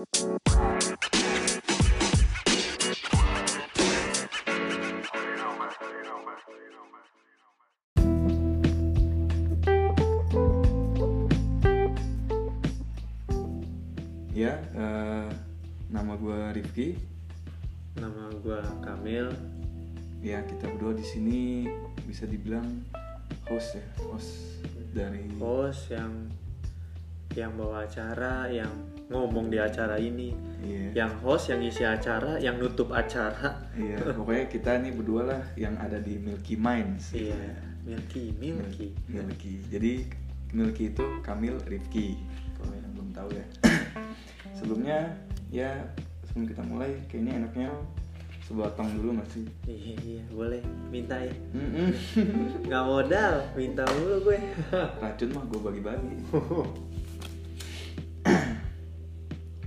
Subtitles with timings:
[0.00, 0.08] Ya,
[14.72, 15.28] eh,
[15.92, 16.96] nama gue Rifki.
[18.00, 19.28] Nama gua Kamil.
[20.24, 21.68] Ya, kita berdua di sini
[22.08, 22.64] bisa dibilang
[23.52, 24.64] host ya, host
[24.96, 26.32] dari Host yang
[27.36, 28.72] yang bawa acara, yang
[29.10, 30.30] ngomong di acara ini,
[30.62, 31.02] Iya.
[31.04, 33.58] yang host yang isi acara, yang nutup acara.
[33.74, 37.10] Iya, pokoknya kita nih berdua lah yang ada di Milky Minds.
[37.10, 37.34] Iya,
[37.82, 38.94] Milky, Milky.
[39.10, 39.54] Milky.
[39.66, 39.92] Jadi
[40.54, 42.14] Milky itu Kamil Rifki.
[42.54, 43.44] Kalau yang belum tahu ya.
[44.56, 45.10] Sebelumnya
[45.50, 45.70] ya
[46.28, 47.68] sebelum kita mulai kayaknya enaknya
[48.46, 49.46] sebuah tong dulu nggak sih?
[49.66, 50.62] Iya, iya, boleh.
[50.90, 51.34] Minta ya.
[51.54, 51.90] Mm-mm.
[52.66, 54.38] Nggak modal, minta mulu gue.
[55.02, 56.14] Racun mah gue bagi-bagi.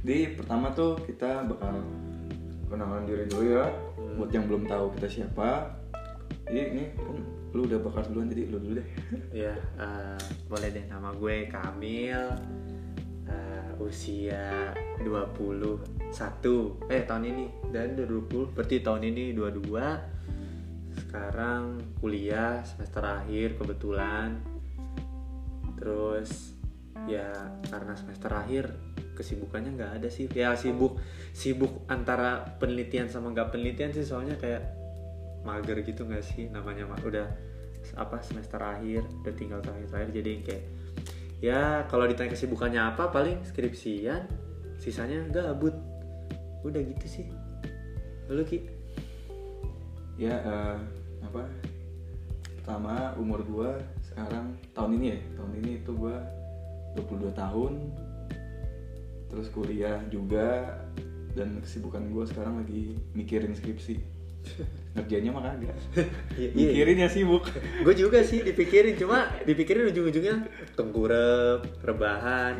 [0.03, 1.79] Di pertama tuh kita bakal
[2.67, 3.71] kenalan diri dulu ya.
[3.95, 4.19] Hmm.
[4.19, 5.79] Buat yang belum tahu kita siapa.
[6.43, 7.17] Jadi ini kan
[7.55, 8.87] lu udah bakal duluan jadi lu dulu deh.
[9.47, 10.19] ya, eh,
[10.51, 12.21] boleh deh nama gue Kamil.
[13.23, 16.13] Eh, usia 21
[16.91, 19.73] eh tahun ini dan 20 berarti tahun ini 22
[20.93, 24.37] sekarang kuliah semester akhir kebetulan
[25.79, 26.52] terus
[27.09, 28.71] ya karena semester akhir
[29.13, 30.25] kesibukannya nggak ada sih.
[30.33, 30.97] Ya sibuk
[31.35, 34.05] sibuk antara penelitian sama nggak penelitian sih.
[34.05, 34.63] Soalnya kayak
[35.43, 36.49] mager gitu nggak sih?
[36.49, 37.27] Namanya udah
[37.99, 40.09] apa semester akhir udah tinggal terakhir-terakhir.
[40.15, 40.63] Jadi kayak
[41.43, 44.25] ya kalau ditanya kesibukannya apa paling skripsian
[44.79, 45.75] sisanya gabut.
[46.63, 47.27] Udah gitu sih.
[48.31, 48.63] Lu ki?
[50.15, 50.77] Ya eh,
[51.21, 51.43] apa?
[52.63, 53.75] Pertama umur gua
[54.07, 55.19] sekarang tahun ini ya.
[55.35, 56.15] Tahun ini itu gua
[56.95, 57.73] 22 tahun.
[59.29, 60.77] Terus kuliah juga
[61.33, 63.97] dan kesibukan gua sekarang lagi mikirin skripsi.
[64.93, 65.77] Ngerjainnya mah kagak.
[66.37, 66.67] Iya, iya.
[66.69, 67.45] Mikirin ya sibuk.
[67.81, 70.45] gue juga sih dipikirin cuma dipikirin ujung-ujungnya
[70.75, 72.59] tengkurap rebahan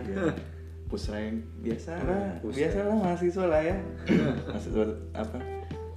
[0.88, 3.76] Push rank biasa Hmm, lah, push biasa lah mahasiswa lah ya.
[4.48, 4.84] mahasiswa
[5.18, 5.38] apa?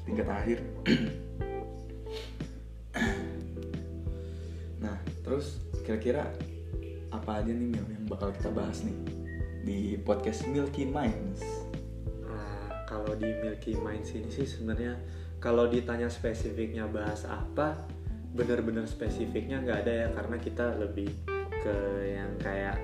[0.09, 0.59] Tingkat akhir.
[4.83, 6.33] nah, terus kira-kira
[7.27, 8.95] apa aja nih Mil yang bakal kita bahas nih
[9.67, 11.43] di podcast Milky Minds?
[12.23, 14.95] Nah, kalau di Milky Minds ini sih sebenarnya
[15.43, 17.83] kalau ditanya spesifiknya bahas apa,
[18.31, 21.11] bener-bener spesifiknya nggak ada ya karena kita lebih
[21.67, 21.77] ke
[22.15, 22.79] yang kayak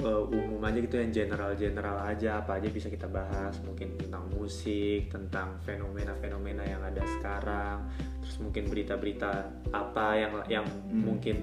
[0.00, 5.12] uh, umum aja gitu yang general-general aja apa aja bisa kita bahas mungkin tentang musik,
[5.12, 7.84] tentang fenomena-fenomena yang ada sekarang,
[8.24, 9.32] terus mungkin berita-berita
[9.76, 11.04] apa yang yang Hmm.
[11.04, 11.36] mungkin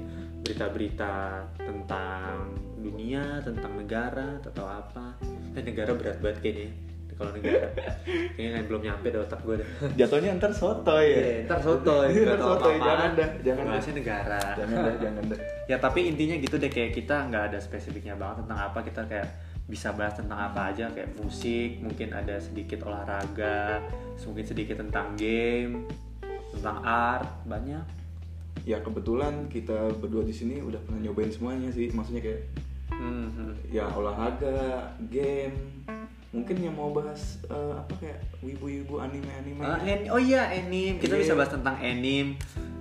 [0.44, 5.16] berita-berita tentang dunia, tentang negara atau apa.
[5.54, 6.72] Eh, negara berat banget kayaknya.
[7.20, 7.68] Kalau negara
[8.40, 9.68] kayaknya belum nyampe deh otak gue deh.
[10.00, 11.20] Jatuhnya ntar sotoy ya.
[11.20, 12.88] Iya, ntar soto Ntar nggak tahu sotoy, apa-apaan.
[12.88, 13.64] jangan dah, jangan.
[13.68, 14.42] Bahasnya negara.
[14.56, 15.40] Jangan dah, jangan dah.
[15.68, 19.28] ya tapi intinya gitu deh kayak kita nggak ada spesifiknya banget tentang apa kita kayak
[19.70, 23.86] bisa bahas tentang apa aja kayak musik mungkin ada sedikit olahraga
[24.26, 25.86] mungkin sedikit tentang game
[26.58, 27.86] tentang art banyak
[28.64, 31.90] Ya kebetulan kita berdua di sini udah pernah nyobain semuanya sih.
[31.90, 32.42] Maksudnya kayak
[32.90, 35.56] Hmm, ya olahraga, game,
[36.36, 39.62] mungkin yang mau bahas eh, apa kayak wibu-wibu anime-anime.
[39.62, 41.22] Ah, an- oh iya anime kita Iya.
[41.22, 42.36] bisa bahas tentang anime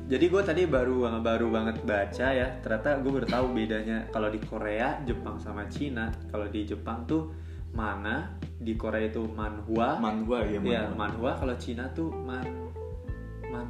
[0.09, 2.49] jadi gue tadi baru baru banget baca ya.
[2.59, 4.09] Ternyata gue baru tahu bedanya.
[4.09, 6.09] Kalau di Korea Jepang sama Cina.
[6.33, 7.29] Kalau di Jepang tuh
[7.77, 10.97] manga di Korea itu manhwa manhwa ya Iya, manhwa.
[10.97, 12.49] manhwa kalau Cina tuh man
[13.53, 13.69] man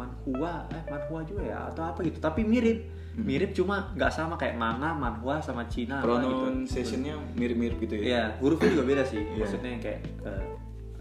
[0.00, 2.80] manhua eh manhwa juga ya atau apa gitu tapi mirip
[3.10, 3.26] Hmm.
[3.26, 8.02] mirip cuma nggak sama kayak manga manhwa sama Cina gitu Pronunciation-nya mirip-mirip gitu ya.
[8.06, 9.18] Iya, hurufnya juga beda sih.
[9.18, 9.42] Iya.
[9.42, 10.44] Maksudnya kayak eh,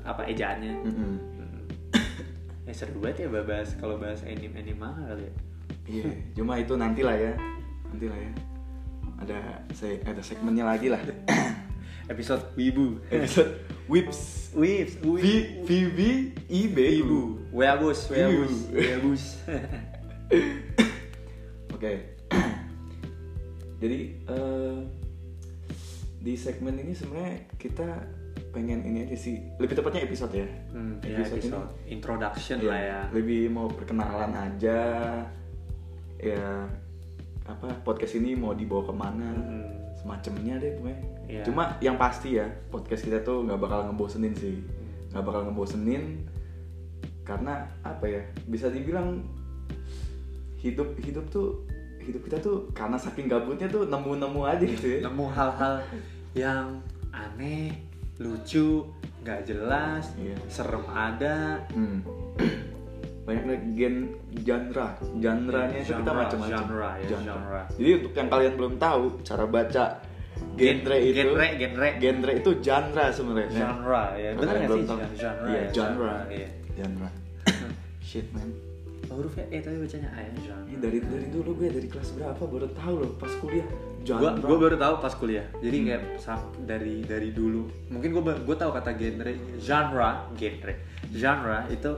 [0.02, 0.74] apa ejaannya.
[0.90, 1.14] Mm-mm.
[1.38, 1.62] Hmm.
[2.66, 5.34] ya seru banget ya bahas kalau bahas anime anime manga kali ya.
[5.86, 7.34] Iya, cuma itu nanti lah ya.
[7.94, 8.32] Nanti lah ya.
[9.22, 9.38] Ada
[9.70, 11.02] se- ada segmennya lagi lah.
[12.10, 12.98] Episode Wibu.
[13.08, 13.52] Episode
[13.86, 14.50] Whips.
[14.52, 15.26] Wips, V
[15.62, 16.00] V V
[16.50, 17.38] I B U.
[17.54, 18.74] Weabus, weabus, Wibu.
[18.74, 19.24] weabus.
[21.76, 21.94] Oke.
[23.82, 24.78] Jadi eh,
[26.20, 27.88] di segmen ini sebenarnya kita
[28.50, 29.38] pengen ini aja sih.
[29.62, 30.50] Lebih tepatnya episode ya.
[30.74, 33.00] Hmm, ya, Episode ini- episode introduction Iya, lah ya.
[33.14, 34.80] Lebih mau perkenalan aja.
[36.20, 36.46] Ya
[37.46, 39.30] apa podcast ini mau dibawa ke mana?
[39.30, 39.79] Hmm.
[40.00, 40.98] Semacamnya deh pokoknya.
[41.28, 41.44] Iya.
[41.44, 44.56] Cuma yang pasti ya podcast kita tuh nggak bakal ngebosenin sih.
[45.12, 46.24] Nggak bakal ngebosenin
[47.22, 47.54] karena
[47.84, 48.22] apa ya?
[48.46, 49.22] Bisa dibilang
[50.58, 51.64] hidup hidup tuh
[52.00, 55.00] hidup kita tuh karena saking gabutnya tuh nemu-nemu aja gitu ya.
[55.06, 55.74] nemu hal-hal
[56.34, 56.80] yang
[57.12, 57.76] aneh
[58.18, 58.84] lucu
[59.22, 60.36] nggak jelas Iya.
[60.48, 62.04] serem ada Hmm.
[63.30, 63.96] Banyak lagi gen
[64.40, 64.88] genre.
[65.16, 66.60] Genre-nya itu kita Genre, macam-macam.
[66.66, 67.62] genre, ya, genre.
[67.78, 69.86] jadi untuk yang kalian belum tahu cara baca
[70.58, 71.90] genre Gen- itu genre, genre.
[72.00, 73.60] genre itu genre sebenarnya.
[73.62, 74.30] Genre ya.
[74.34, 74.84] Benar nggak sih?
[74.84, 74.98] tahu.
[75.14, 76.16] genre iya ya, genre.
[76.28, 76.50] Iya.
[76.76, 77.10] genre.
[78.10, 78.50] Shit man.
[79.10, 80.66] Hurufnya E tapi bacanya A ya genre.
[80.66, 82.42] Ini dari dari dulu gue dari kelas berapa?
[82.42, 83.68] Baru tahu loh pas kuliah.
[84.00, 84.32] Genre.
[84.40, 85.46] gua baru tahu pas kuliah.
[85.60, 85.86] Jadi Hmm.
[85.86, 86.02] kayak
[86.64, 87.68] dari dari dulu.
[87.90, 90.74] Mungkin gua ba- gua tahu kata genre genre genre
[91.12, 91.92] genre itu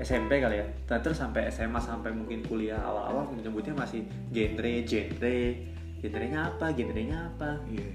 [0.00, 0.66] SMP kali ya.
[0.88, 5.36] Nah, terus sampai SMA sampai mungkin kuliah awal-awal menyebutnya masih genre genre.
[6.00, 7.60] Genrenya apa genrenya apa?
[7.68, 7.92] Iya.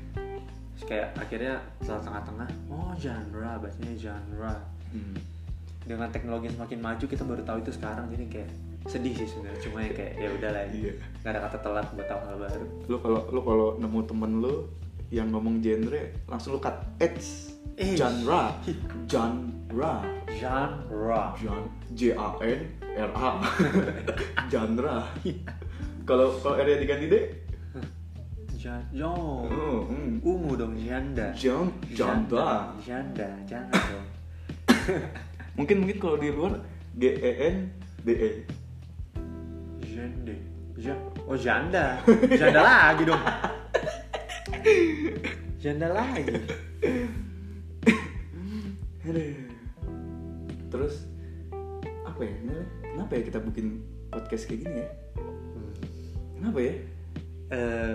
[0.77, 4.55] Terus kayak akhirnya setelah tengah-tengah oh genre bahasanya genre.
[4.93, 5.17] Hmm.
[5.85, 8.09] dengan teknologi yang semakin maju kita baru tahu itu sekarang.
[8.09, 8.49] Jadi kayak
[8.89, 9.59] sedih sih sebenarnya.
[9.61, 10.69] Cuma ya kayak ya udahlah ya.
[10.73, 10.93] Iya.
[11.21, 12.65] nggak ada kata telat buat tahu hal baru.
[12.89, 14.53] Lu kalau lu kalau nemu temen lu
[15.13, 16.73] yang ngomong genre langsung lu cut.
[16.97, 17.93] It's Eh.
[17.93, 18.49] genre.
[19.05, 21.21] Genre genre.
[21.39, 21.63] Jan
[21.95, 22.61] J A N
[22.95, 23.29] R A.
[24.51, 24.95] Genre.
[26.05, 27.15] Kalau kalau R diganti D?
[28.65, 30.25] Ja- yo oh, hmm.
[30.25, 31.29] ungu dong janda.
[31.37, 32.73] Jan janda.
[32.81, 34.07] Janda jangan dong.
[35.57, 36.57] Mungkin mungkin kalau di luar
[36.97, 37.55] G E N
[38.01, 38.31] D E.
[39.85, 40.35] Jande
[40.75, 40.91] ja
[41.29, 42.01] oh janda.
[42.35, 43.21] Janda lagi dong.
[45.63, 46.35] Janda lagi.
[49.05, 49.44] Aduh.
[50.75, 51.07] Terus
[52.05, 52.35] apa ya
[52.95, 53.67] kenapa ya kita bikin
[54.11, 54.89] podcast kayak gini ya?
[56.39, 56.75] Kenapa ya?
[57.51, 57.93] Eh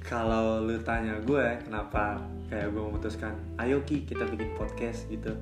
[0.00, 5.36] kalau lu tanya gue kenapa kayak gue memutuskan ayo ki kita bikin podcast gitu.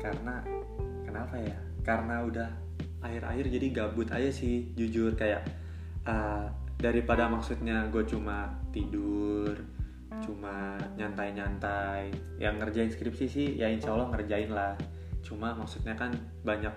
[0.00, 0.40] Karena
[1.04, 1.56] kenapa ya?
[1.84, 2.50] Karena udah
[3.04, 5.12] akhir-akhir jadi gabut aja sih jujur.
[5.12, 5.44] Kayak
[6.08, 6.46] eh,
[6.80, 9.54] daripada maksudnya gue cuma tidur
[10.20, 14.76] cuma nyantai-nyantai yang ngerjain skripsi sih ya insya Allah ngerjain lah
[15.22, 16.10] cuma maksudnya kan
[16.42, 16.74] banyak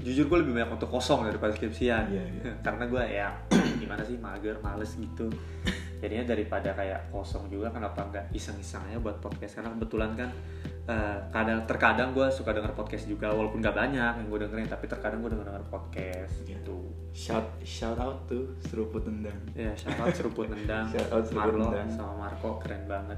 [0.00, 2.10] jujur gue lebih banyak waktu kosong daripada skripsian.
[2.10, 2.52] Iya, iya.
[2.66, 3.28] karena gue ya
[3.82, 5.30] gimana sih mager males gitu.
[6.02, 9.56] Jadinya daripada kayak kosong juga kenapa nggak iseng-iseng aja buat podcast?
[9.56, 10.30] Karena kebetulan kan
[10.84, 14.84] eh, kadang terkadang gue suka denger podcast juga walaupun nggak banyak yang gue dengerin tapi
[14.84, 16.60] terkadang gue denger denger podcast Iya.
[16.60, 16.76] gitu.
[17.16, 20.84] Shout shout out tuh seruput tendang ya shout out seruput nendang.
[20.92, 21.88] Shout out Seruput Marlo Nendang.
[21.88, 23.16] sama Marco keren banget.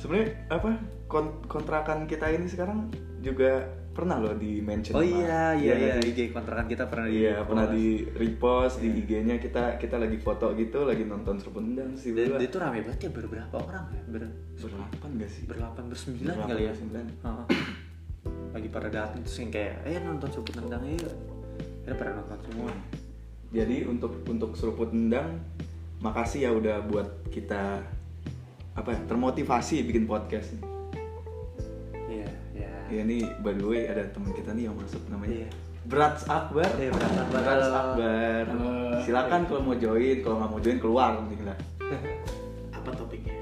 [0.00, 0.70] Sebenarnya apa
[1.04, 2.88] kon- kontrakan kita ini sekarang
[3.20, 6.10] juga pernah loh di mention oh iya iya iya sih?
[6.10, 9.00] IG kontrakan kita pernah di Iya pernah di repost di Iya.
[9.04, 13.00] IG-nya kita kita lagi foto gitu lagi nonton seruput tendang sih dan tuh rame banget
[13.04, 14.22] ya berberapa orang ya ber
[14.56, 17.04] berlapan gak sih berlapan bersembilan Berlapan, kali ya bersembilan.
[17.22, 17.46] Heeh.
[18.52, 20.82] lagi pada datang terus yang kayak eh nonton seruput nendang
[21.84, 22.72] ya pada nonton semua
[23.52, 25.36] jadi untuk untuk seruput tendang
[26.00, 27.84] makasih ya udah buat kita
[28.72, 30.71] apa ya, termotivasi bikin podcast nih.
[32.92, 35.32] Iya iya ya ini by the way ada teman kita nih yang masuk namanya.
[35.32, 35.48] Iya.
[35.82, 36.68] Brats Akbar.
[36.78, 37.40] Iya, Brats Akbar.
[37.42, 37.68] Brats.
[37.72, 38.44] Akbar.
[38.52, 38.72] Halo.
[39.02, 41.58] silakan kalau mau join kalau nggak mau join keluar penting lah
[42.76, 43.34] apa topiknya?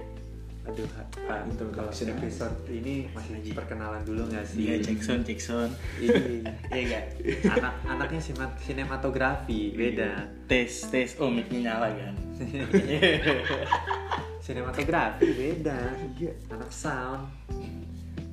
[0.70, 0.86] Aduh
[1.26, 3.50] Pak, Introduction kalau episode ini masih Aja.
[3.58, 4.56] perkenalan dulu nggak sih?
[4.70, 5.68] Iya Jackson Jackson.
[5.98, 7.04] Ini iya gak
[7.58, 8.20] anak anaknya
[8.62, 10.30] sinematografi beda.
[10.46, 11.18] Tes tes.
[11.18, 12.14] Oh mic-nya nyala kan?
[14.44, 15.78] Sinematografi beda.
[16.16, 16.32] Iya.
[16.54, 17.28] anak sound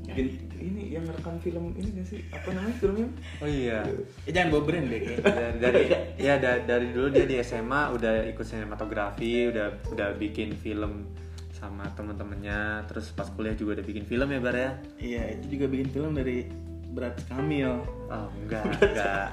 [0.07, 0.27] Bikin,
[0.57, 2.19] ini yang rekam film ini gak sih?
[2.29, 3.07] Apa namanya filmnya?
[3.37, 3.83] Oh iya.
[4.23, 5.83] Eh, jangan bawa brand deh kayak dari, dari
[6.17, 11.05] ya da- dari dulu dia di SMA udah ikut sinematografi udah udah bikin film
[11.51, 12.87] sama temen-temennya.
[12.87, 14.71] Terus pas kuliah juga udah bikin film ya bar ya?
[14.97, 16.47] Iya itu juga bikin film dari
[16.87, 17.83] Berat Kamil.
[18.07, 19.27] Oh enggak enggak.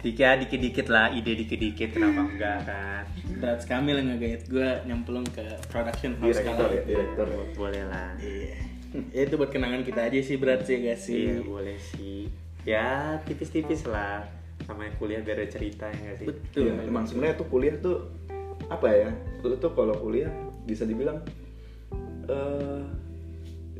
[0.00, 3.02] Dikit dikit dikit lah ide dikit dikit kenapa enggak kan?
[3.36, 6.88] Berat Kamil yang ngegait gue nyemplung ke production house direktor ya kali.
[6.88, 8.10] direktor boleh lah.
[8.18, 8.56] Iya
[9.14, 12.30] ya, itu buat kenangan kita aja sih berat sih gak sih iya boleh sih
[12.66, 14.26] ya tipis-tipis lah
[14.66, 17.76] sama yang kuliah biar ada cerita ya nggak sih betul Iya, emang sebenarnya tuh kuliah
[17.78, 17.96] tuh
[18.66, 19.10] apa ya?
[19.46, 20.30] Lu tuh kalau kuliah
[20.66, 21.22] bisa dibilang
[22.26, 22.82] eh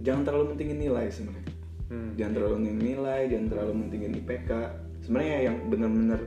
[0.06, 1.52] jangan terlalu mentingin nilai sebenarnya.
[1.90, 2.10] Hmm.
[2.14, 4.50] Jangan terlalu mentingin nilai, jangan terlalu mentingin IPK.
[5.02, 6.20] Sebenarnya yang benar-benar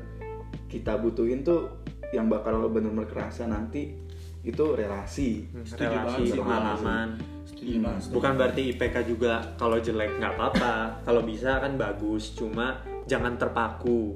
[0.68, 1.80] kita butuhin tuh
[2.12, 3.96] yang bakal benar-benar kerasa nanti
[4.44, 5.48] itu relasi.
[5.64, 6.36] Setuju relasi sih.
[6.36, 7.08] pengalaman
[7.50, 8.14] setuju.
[8.14, 11.02] bukan berarti IPK juga kalau jelek nggak apa-apa.
[11.04, 14.16] Kalau bisa kan bagus cuma jangan terpaku.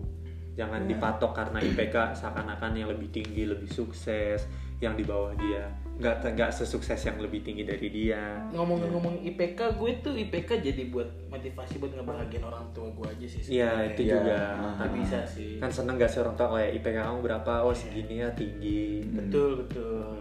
[0.54, 4.46] Jangan dipatok karena IPK seakan-akan yang lebih tinggi lebih sukses
[4.78, 5.66] yang di bawah dia.
[5.98, 8.38] Nggak nggak sesukses yang lebih tinggi dari dia.
[8.54, 13.42] Ngomong-ngomong IPK gue tuh IPK jadi buat motivasi buat ngebahagiain orang tua gue aja sih
[13.50, 14.13] iya itu Iya.
[14.22, 14.38] juga
[14.78, 15.58] Nggak bisa sih.
[15.58, 17.54] Kan seneng gak sih orang tua kayak IPK kamu berapa?
[17.66, 19.02] Oh segini ya tinggi.
[19.10, 20.13] Betul betul.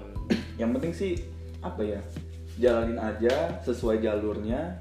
[0.57, 1.13] Yang penting sih
[1.61, 2.01] apa ya?
[2.63, 4.79] Jalanin aja sesuai jalurnya.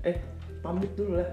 [0.00, 0.16] eh
[0.64, 1.28] pamit dulu lah.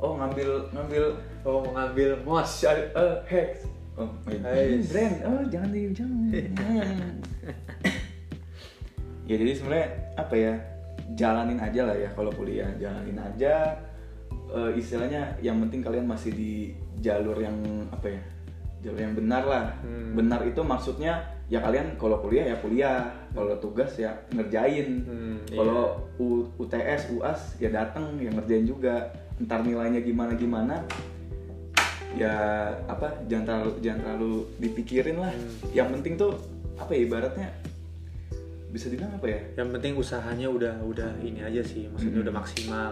[0.00, 2.64] Oh ngambil ngambil oh ngambil mos.
[2.64, 2.88] Eh
[3.28, 3.68] hex.
[4.00, 4.88] Oh Hex.
[4.88, 5.16] brand.
[5.28, 6.32] Oh jangan di jangan
[9.28, 10.54] ya jadi sebenarnya apa ya?
[11.12, 12.72] Jalanin aja lah ya kalau kuliah.
[12.80, 13.76] Jalanin aja.
[14.54, 16.72] Eh, istilahnya yang penting kalian masih di
[17.04, 17.60] jalur yang
[17.92, 18.22] apa ya?
[18.80, 19.66] Jalur yang benar lah.
[19.84, 20.16] Hmm.
[20.16, 25.04] benar itu maksudnya ya kalian kalau kuliah ya kuliah kalau tugas ya ngerjain.
[25.04, 29.12] Hmm, kalau U- UTS UAS ya datang ya ngerjain juga.
[29.36, 30.80] Ntar nilainya gimana gimana
[32.14, 32.30] ya
[32.86, 34.32] apa jangan terlalu jangan terlalu
[34.62, 35.34] dipikirin lah.
[35.34, 35.74] Hmm.
[35.74, 36.38] yang penting tuh
[36.78, 37.48] apa ya ibaratnya
[38.70, 39.40] bisa dibilang apa ya?
[39.58, 41.86] Yang penting usahanya udah udah ini aja sih.
[41.90, 42.26] Maksudnya Hmm.
[42.26, 42.90] udah maksimal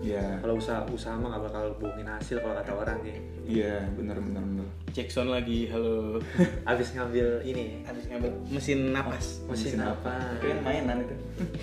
[0.00, 4.16] ya kalau usaha usaha mah gak bakal bohongin hasil kalau kata orang nih iya benar
[4.16, 6.18] benar benar Jackson lagi halo.
[6.70, 7.86] Abis ngambil ini.
[7.86, 9.38] Habis ngambil mesin napas.
[9.46, 10.34] Mesin apa?
[10.42, 11.14] Kayaknya mainan itu.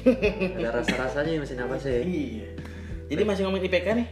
[0.63, 2.48] Ada rasa rasanya mesin apa sih iya.
[3.12, 4.08] Jadi masih ngomongin IPK nih?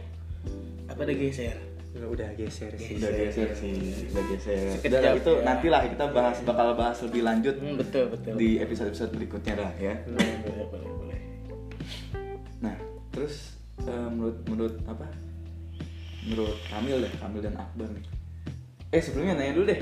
[0.92, 1.56] Apa ada geser?
[1.96, 3.00] Udah geser sih.
[3.00, 4.68] Udah geser sih udah geser.
[4.84, 5.40] Sekejap udah lah, itu ya.
[5.48, 8.36] nantilah kita bahas bakal bahas lebih lanjut Hmm, betul betul.
[8.36, 9.96] di episode episode berikutnya dah ya.
[10.04, 11.20] Boleh boleh boleh.
[12.60, 12.76] Nah,
[13.16, 13.55] terus
[13.86, 15.06] eh, menurut menurut apa?
[16.22, 18.04] Menurut Kamil deh, Kamil dan Akbar nih.
[18.88, 19.80] Eh sebelumnya nanya dulu deh,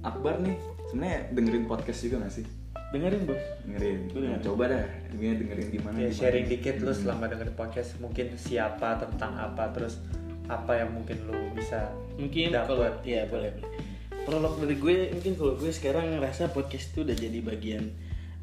[0.00, 0.54] Akbar nih
[0.86, 2.46] sebenarnya dengerin podcast juga gak sih?
[2.88, 4.00] dengerin bos Dengerin.
[4.08, 4.46] Gue Nah, dengerin.
[4.48, 5.96] coba dah, dia dengerin di mana?
[5.98, 6.96] ya sharing dikit lu Hmm.
[6.96, 10.00] selama dengerin podcast mungkin siapa tentang apa terus
[10.48, 12.64] apa yang mungkin lu bisa mungkin Dapet.
[12.64, 13.76] kalau ya boleh boleh
[14.24, 17.84] prolog dari gue mungkin kalau gue sekarang ngerasa podcast itu udah jadi bagian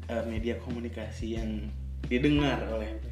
[0.06, 1.66] eh, media komunikasi yang
[2.04, 3.02] didengar oleh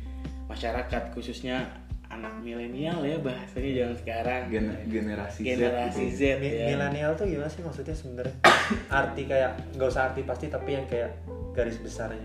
[0.54, 1.66] masyarakat khususnya
[2.14, 6.34] anak milenial ya bahasanya jangan sekarang Gen- generasi Z generasi gitu Z, ya.
[6.38, 6.66] Mi- ya.
[6.70, 8.36] milenial tuh gimana sih maksudnya sebenarnya
[9.02, 11.10] arti kayak nggak usah arti pasti tapi yang kayak
[11.54, 12.22] garis besarnya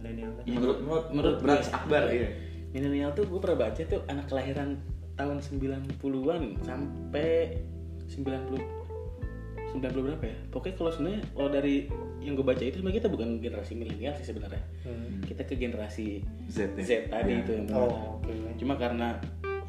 [0.00, 0.32] milenial.
[0.48, 2.24] Menurut menurut menurut Brans gue, Akbar iya.
[2.24, 2.30] ya.
[2.72, 4.80] milenial tuh gue pernah baca tuh anak kelahiran
[5.20, 7.60] tahun 90-an sampai
[8.08, 8.81] 90
[9.72, 10.36] 90 berapa ya?
[10.52, 11.74] Pokoknya kalau sebenarnya kalau dari
[12.22, 14.62] yang gue baca itu sebenarnya kita bukan generasi milenial sih sebenarnya.
[14.84, 15.24] Hmm.
[15.24, 16.84] Kita ke generasi Z, ya?
[16.84, 17.40] Z tadi Ya.
[17.42, 17.80] itu yang benar.
[17.88, 19.16] oh oke Cuma karena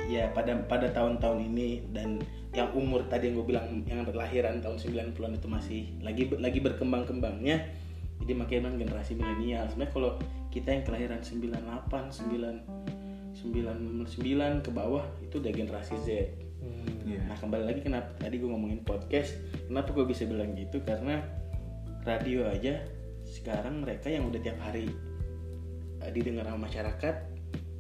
[0.06, 2.20] ya pada pada tahun-tahun ini dan
[2.54, 7.64] yang umur tadi yang gue bilang yang kelahiran tahun 90-an itu masih lagi lagi berkembang-kembangnya.
[8.22, 9.66] Jadi makanya generasi milenial.
[9.72, 10.12] Sebenarnya kalau
[10.54, 16.30] kita yang kelahiran 98, 9 99 ke bawah itu udah generasi Z.
[16.64, 16.88] Hmm.
[17.04, 17.22] Iya.
[17.28, 19.36] Nah kembali lagi kenapa tadi gue ngomongin podcast
[19.68, 21.20] Kenapa gue bisa bilang gitu Karena
[22.08, 22.80] radio aja
[23.28, 24.88] Sekarang mereka yang udah tiap hari
[26.00, 27.16] eh, Didengar sama masyarakat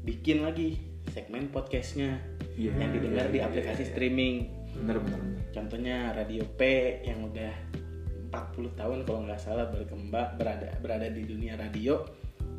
[0.03, 0.83] Bikin lagi
[1.15, 2.19] segmen podcastnya
[2.59, 3.91] Iya, Yang didengar iya, di iya, aplikasi iya.
[3.95, 4.35] streaming
[4.75, 5.41] Bener bener bener.
[5.53, 6.61] Contohnya Radio P
[7.07, 7.53] yang udah
[8.33, 12.01] 40 tahun kalau nggak salah berkembang berada berada di dunia radio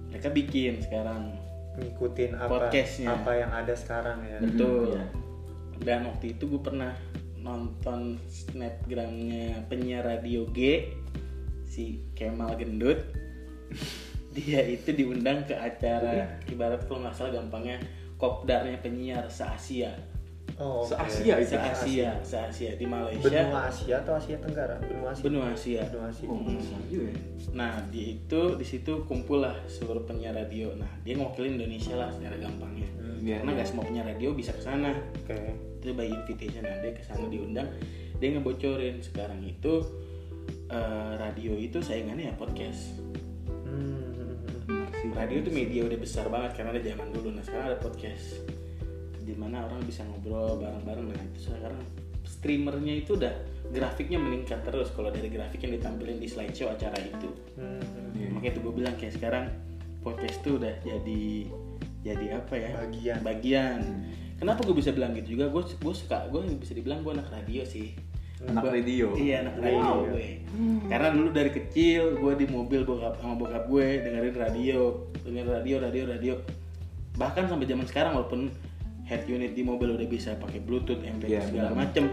[0.07, 1.35] mereka bikin sekarang
[1.75, 3.11] ngikutin apa Podcastnya.
[3.11, 4.95] apa yang ada sekarang ya Betul.
[4.95, 5.05] iya.
[5.85, 6.97] Dan waktu itu gue pernah
[7.37, 10.89] nonton snapgramnya penyiar radio G
[11.69, 13.05] si Kemal Gendut.
[14.35, 17.79] Dia itu diundang ke acara ibarat kalau nggak salah gampangnya
[18.19, 19.93] kopdarnya penyiar se Asia.
[20.59, 20.91] oh, oke.
[20.91, 21.51] Se-Asia itu?
[21.51, 23.23] Se Asia, se Asia di Malaysia.
[23.23, 25.83] benua Asia atau Asia Tenggara benua Asia Benua Asia.
[25.87, 26.39] benua Asia Oh,
[26.91, 27.11] ya.
[27.55, 30.75] Nah di itu di situ kumpul lah seluruh penyiar radio.
[30.75, 32.87] Nah dia ngewakilin Indonesia lah secara gampangnya.
[33.23, 34.91] Iya, Karena nggak semua penyiar radio bisa ke sana.
[35.27, 36.65] oke itu by invitation.
[36.65, 37.69] Nah, dia ke sana diundang.
[38.17, 39.05] Dia ngebocorin.
[39.05, 39.85] Sekarang itu
[40.73, 42.97] eh, radio itu saingannya ya podcast.
[43.69, 45.13] Hmm.
[45.13, 47.29] Radio itu media udah besar banget karena ada zaman dulu.
[47.37, 48.41] Nah sekarang ada podcast
[49.25, 51.05] di mana orang bisa ngobrol bareng-bareng.
[51.13, 51.81] Nah itu sekarang
[52.25, 53.35] streamernya itu udah
[53.71, 54.89] grafiknya meningkat terus.
[54.97, 57.29] Kalau dari grafik yang ditampilin di slideshow acara itu.
[57.61, 58.33] Hmm.
[58.37, 59.53] Makanya itu gue bilang kayak sekarang
[60.01, 61.25] podcast tuh udah jadi
[62.05, 62.71] jadi apa ya?
[62.85, 63.19] Bagian.
[63.25, 63.81] bagian
[64.37, 65.49] kenapa gue bisa bilang gitu juga?
[65.49, 67.95] Gue gue suka gue bisa dibilang gue anak radio sih.
[68.45, 69.07] Anak Gua- radio.
[69.15, 69.99] iya anak radio Wow.
[70.11, 70.29] gue
[70.87, 74.79] karena dulu dari kecil gue di mobil bokap sama bokap gue dengerin radio
[75.21, 76.35] dengerin radio radio radio.
[77.15, 78.51] Bahkan sampai zaman sekarang walaupun
[79.05, 82.11] head unit di mobil udah bisa pakai bluetooth MP3 Iya, segala macem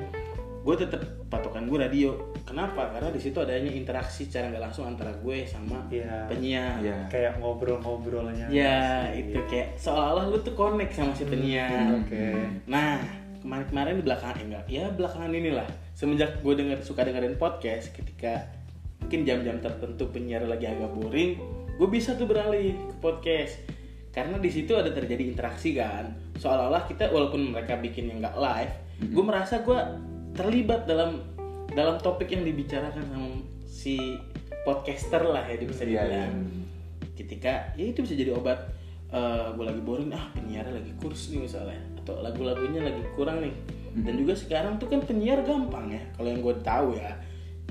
[0.62, 2.14] gue tetap patokan gue radio.
[2.46, 2.94] Kenapa?
[2.94, 6.30] Karena di situ adanya interaksi secara nggak langsung antara gue sama Iya.
[6.30, 6.78] penyiar.
[6.80, 6.98] Iya.
[7.10, 8.46] kayak ngobrol-ngobrolnya.
[8.48, 9.26] Ya Asik.
[9.26, 11.98] itu kayak seolah-olah lu tuh connect sama si penyiar.
[11.98, 12.26] oke.
[12.70, 13.02] Nah,
[13.42, 18.46] kemarin-kemarin di belakangan eh, enggak, ya belakangan inilah semenjak gue denger suka dengerin podcast ketika
[19.02, 21.42] mungkin jam-jam tertentu penyiar lagi agak boring,
[21.74, 23.58] gue bisa tuh beralih ke podcast.
[24.12, 26.06] Karena di situ ada terjadi interaksi kan,
[26.38, 28.74] seolah-olah kita walaupun mereka bikin yang nggak live,
[29.10, 29.80] gue merasa gue
[30.32, 31.20] terlibat dalam
[31.72, 33.30] dalam topik yang dibicarakan sama
[33.64, 34.20] si
[34.64, 36.34] podcaster lah ya bisa Iya, dibilang.
[36.36, 36.60] Iya.
[37.12, 38.58] ketika ya itu bisa jadi obat
[39.56, 43.54] gue lagi boring ah penyiar lagi kurs nih misalnya atau lagu-lagunya lagi kurang nih.
[43.92, 47.12] Dan juga sekarang tuh kan penyiar gampang ya kalau yang gue tahu ya.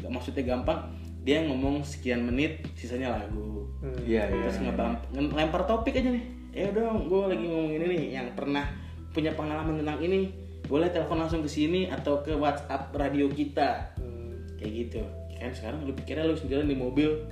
[0.01, 0.79] Nggak maksudnya gampang
[1.25, 3.69] dia ngomong sekian menit sisanya lagu.
[4.05, 4.45] Iya, iya.
[4.45, 5.01] terus ngebam
[5.33, 6.25] lempar topik aja nih.
[6.53, 8.69] Ya dong gue lagi ngomong ini nih yang pernah
[9.11, 10.29] punya pengalaman tentang ini
[10.71, 13.91] boleh telepon langsung ke sini atau ke WhatsApp radio kita.
[14.55, 15.03] Kayak gitu.
[15.35, 17.27] Kan sekarang lu pikirnya lu sendirian di mobil.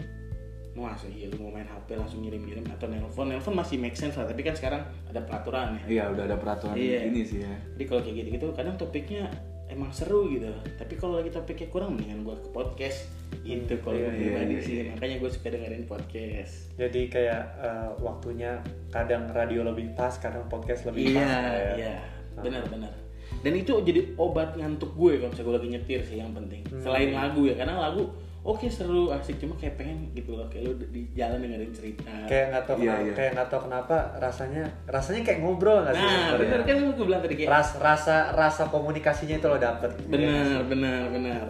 [0.74, 3.30] Mau iya lu mau main HP langsung ngirim-ngirim atau nelpon.
[3.30, 5.82] Nelpon masih make sense lah tapi kan sekarang ada peraturan ya.
[5.86, 7.10] Iya, udah ada peraturan Iya.
[7.10, 7.50] ini sih ya.
[7.74, 9.26] jadi kalau kayak gitu gitu kadang topiknya
[9.66, 10.54] emang seru gitu.
[10.78, 13.10] Tapi kalau lagi topiknya kurang mendingan gua ke podcast.
[13.42, 14.74] Itu kalau Iya, gue iya, pribadi iya, sih.
[14.78, 14.84] iya.
[14.94, 16.54] makanya gue suka dengerin podcast.
[16.78, 18.50] Jadi kayak eh, waktunya
[18.88, 21.74] kadang radio lebih pas kadang podcast lebih iya pas kayak.
[21.76, 21.94] iya.
[22.38, 23.07] Benar-benar
[23.38, 26.62] dan itu jadi obat ngantuk gue kalau misalnya gue lagi nyetir sih yang penting.
[26.66, 26.82] Hmm.
[26.82, 30.72] selain lagu ya karena lagu oke seru asik cuma kayak pengen gitu loh kayak lu
[30.88, 32.08] di jalan dengerin cerita.
[32.24, 33.12] Kayak nggak tahu Iya, kenapa, iya.
[33.12, 37.20] kayak nggak tahu kenapa rasanya rasanya kayak ngobrol nggak sih nah benar kan gue bilang
[37.20, 41.44] tadi kayak Ras, rasa rasa komunikasinya itu lo dapet benar benar benar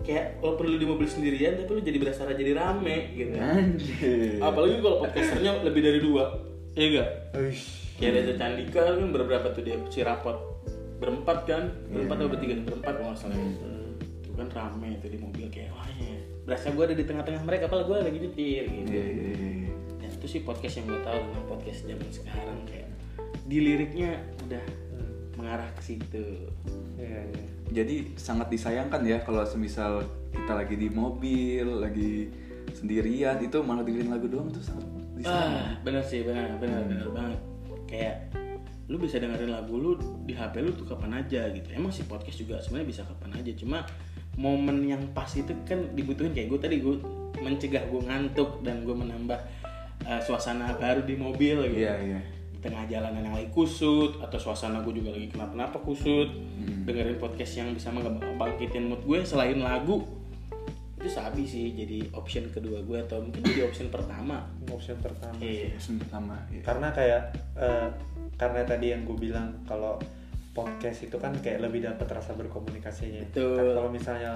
[0.00, 3.36] kayak lo perlu di mobil sendirian tapi lu jadi berasa jadi rame gitu.
[3.38, 4.40] Anjir.
[4.42, 6.24] apalagi kalau podcasternya lebih dari dua.
[6.70, 7.94] Iya gak Uish.
[7.94, 10.34] kayak Reza Candika kan berberapa tuh dia si rapot
[11.00, 11.64] berempat kan?
[11.88, 12.54] Berempat atau bertiga?
[12.62, 13.70] Berempat kalau nggak salah itu
[14.40, 16.16] kan rame itu di mobil kayak wah ya
[16.48, 18.88] berasa gue ada di tengah-tengah mereka apalagi gue lagi nyetir gitu.
[18.88, 19.72] Iya, iya, iya.
[20.00, 22.88] dan itu sih podcast yang gue tahu tentang podcast zaman sekarang kayak
[23.44, 24.10] di liriknya
[24.48, 24.64] udah
[25.36, 26.48] mengarah ke situ.
[26.96, 27.44] Iya, iya.
[27.70, 32.28] Jadi sangat disayangkan ya kalau semisal kita lagi di mobil, lagi
[32.76, 34.88] sendirian itu malah dengerin lagu doang tuh sangat
[35.20, 35.60] disayangkan.
[35.60, 37.40] ah bener sih bener bener bener banget.
[37.88, 38.16] Kayak
[38.90, 39.94] lu bisa dengerin lagu lu
[40.26, 41.70] di HP lu tuh kapan aja gitu.
[41.70, 43.86] Emang sih podcast juga sebenarnya bisa kapan aja cuma
[44.34, 46.34] momen yang pas itu kan dibutuhin.
[46.34, 46.98] Kayak gue tadi gue
[47.38, 49.38] mencegah gue ngantuk dan gue menambah
[50.10, 51.86] uh, suasana baru di mobil gitu.
[51.86, 52.20] Iya, iya.
[52.50, 56.26] di tengah jalanan yang lagi kusut atau suasana gue juga lagi kenapa-napa kusut.
[56.82, 60.02] Dengerin podcast yang bisa membangkitin mood gue selain lagu
[61.00, 64.44] itu sabi sih jadi option kedua gue atau mungkin jadi option pertama.
[64.68, 65.72] Option pertama iya.
[65.78, 66.36] Yang pertama.
[66.52, 66.60] iya.
[66.60, 67.22] karena kayak
[67.56, 67.88] eh,
[68.40, 70.00] karena tadi yang gue bilang kalau
[70.50, 73.22] podcast itu kan kayak lebih dapat rasa berkomunikasinya.
[73.30, 73.54] Betul.
[73.54, 74.32] Kan kalau misalnya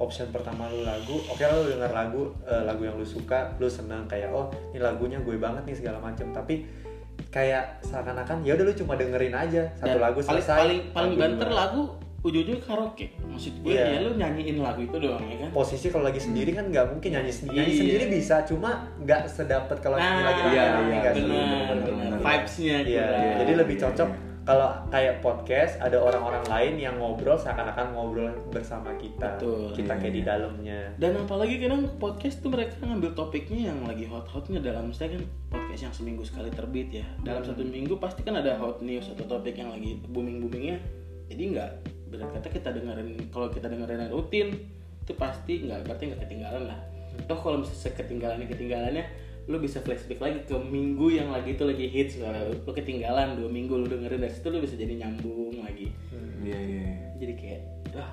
[0.00, 4.06] option pertama lu lagu oke lu denger lagu eh, lagu yang lu suka lu senang
[4.08, 6.64] kayak oh ini lagunya gue banget nih segala macam tapi
[7.28, 10.56] kayak seakan-akan ya udah lu cuma dengerin aja satu Dan lagu paling, selesai.
[10.56, 11.82] paling paling lagu banter lagu
[12.18, 13.84] ujung-ujungnya karaoke maksud gue Iya.
[13.94, 17.14] ya lu nyanyiin lagu itu doang ya kan posisi kalau lagi sendiri kan nggak mungkin
[17.14, 17.78] nyanyi sendiri nyanyi Iya.
[17.78, 22.18] sendiri bisa cuma nggak sedapat kalau nyanyi lagi nah iya, iya, benar.
[22.18, 23.38] vibesnya Iya, kurang.
[23.38, 24.26] jadi lebih iya, cocok iya.
[24.42, 29.36] kalau kayak podcast ada orang-orang lain yang ngobrol seakan-akan ngobrol bersama kita.
[29.36, 29.76] Betul.
[29.76, 30.28] Kita Iya, kayak di iya.
[30.32, 30.80] dalamnya.
[30.96, 35.82] dan apalagi kadang podcast tuh mereka ngambil topiknya yang lagi hot-hotnya dalam misalnya kan podcast
[35.84, 39.54] yang seminggu sekali terbit ya dalam satu minggu pasti kan ada hot news atau topik
[39.54, 40.80] yang lagi booming boomingnya
[41.28, 41.70] jadi nggak
[42.08, 44.48] benar kata kita dengerin kalau kita dengerin rutin
[45.04, 46.80] itu pasti nggak berarti nggak ketinggalan lah
[47.24, 49.04] toh kalau misalnya ketinggalannya ketinggalannya
[49.48, 53.32] lu bisa flashback lagi ke minggu yang lagi itu lagi hits nah, lu, lu ketinggalan
[53.40, 55.88] dua minggu lu dengerin dari situ lu bisa jadi nyambung lagi
[56.38, 56.80] Iya, iya.
[56.84, 56.92] iya.
[57.18, 57.60] jadi kayak
[57.96, 58.12] wah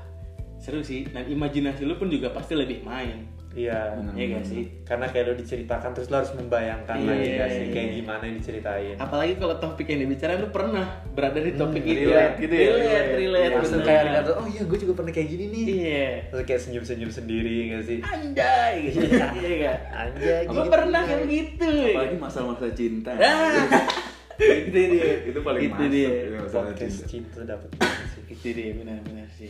[0.57, 3.95] seru sih dan imajinasi lu pun juga pasti lebih main Iya.
[4.11, 7.61] Iya gak sih Karena kayak lo diceritakan terus lo harus membayangkan Iya, lagi nggak sih
[7.61, 7.95] iya, kayak iya.
[7.95, 8.95] gimana yang diceritain.
[8.97, 12.67] apalagi kalau topik yang dibicarain lu pernah berada di topik Hmm, itu relate gitu ya?
[12.69, 13.87] relate relate Langsung bener.
[13.87, 15.63] kayak lihat oh iya gue juga pernah kayak gini nih.
[15.65, 17.99] iya Terus kayak senyum-senyum sendiri nggak sih?
[18.01, 18.99] anjay gitu
[19.39, 20.69] iya gak Anjay, gue gitu.
[20.69, 23.11] pernah kayak gitu Apalagi masalah-masalah cinta.
[23.15, 23.87] ah
[24.35, 27.39] itu dia itu paling itu masuk dia ya, masalah Podcast cinta.
[27.41, 27.69] dapat
[28.11, 28.23] sih.
[28.27, 29.47] itu dia benar-benar sih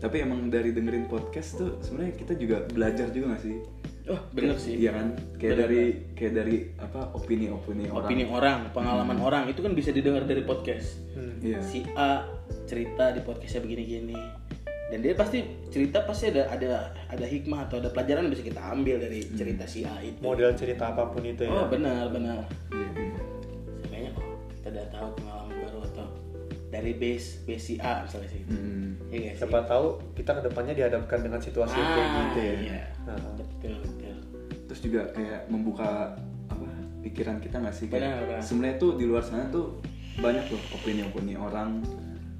[0.00, 3.56] Tapi emang dari dengerin podcast tuh sebenarnya kita juga belajar juga gak sih?
[4.08, 5.06] oh bener sih Iya kan?
[5.36, 8.02] Kayak Bener, dari kayak dari apa opini-opini orang.
[8.02, 11.36] opini orang pengalaman orang itu kan bisa didengar dari podcast Hmm.
[11.38, 11.60] Iya.
[11.60, 12.24] si A
[12.64, 14.16] cerita di podcastnya begini-gini
[14.88, 16.70] dan dia pasti cerita pasti ada ada
[17.06, 20.50] ada hikmah atau ada pelajaran yang bisa kita ambil dari cerita si A itu Model
[20.52, 21.50] cerita apa pun itu ya.
[21.52, 23.20] oh benar benar Iya, iya.
[23.78, 25.39] sebenarnya oh kita udah tahu pengalaman
[26.70, 28.94] dari base base si A misalnya sih Hmm.
[29.10, 29.42] Nggak sih?
[29.42, 32.54] Siapa tahu kita ke depannya dihadapkan dengan situasi yang kayak Ah, gitu ya.
[32.56, 32.82] iya.
[33.04, 33.18] Nah.
[33.34, 34.14] betul betul
[34.64, 36.14] Terus juga kayak membuka
[36.46, 36.66] apa
[37.02, 37.86] pikiran kita nggak sih?
[37.86, 38.38] Benar, benar.
[38.40, 39.82] sebenarnya tuh di luar sana tuh
[40.16, 41.82] banyak loh opini-opini orang,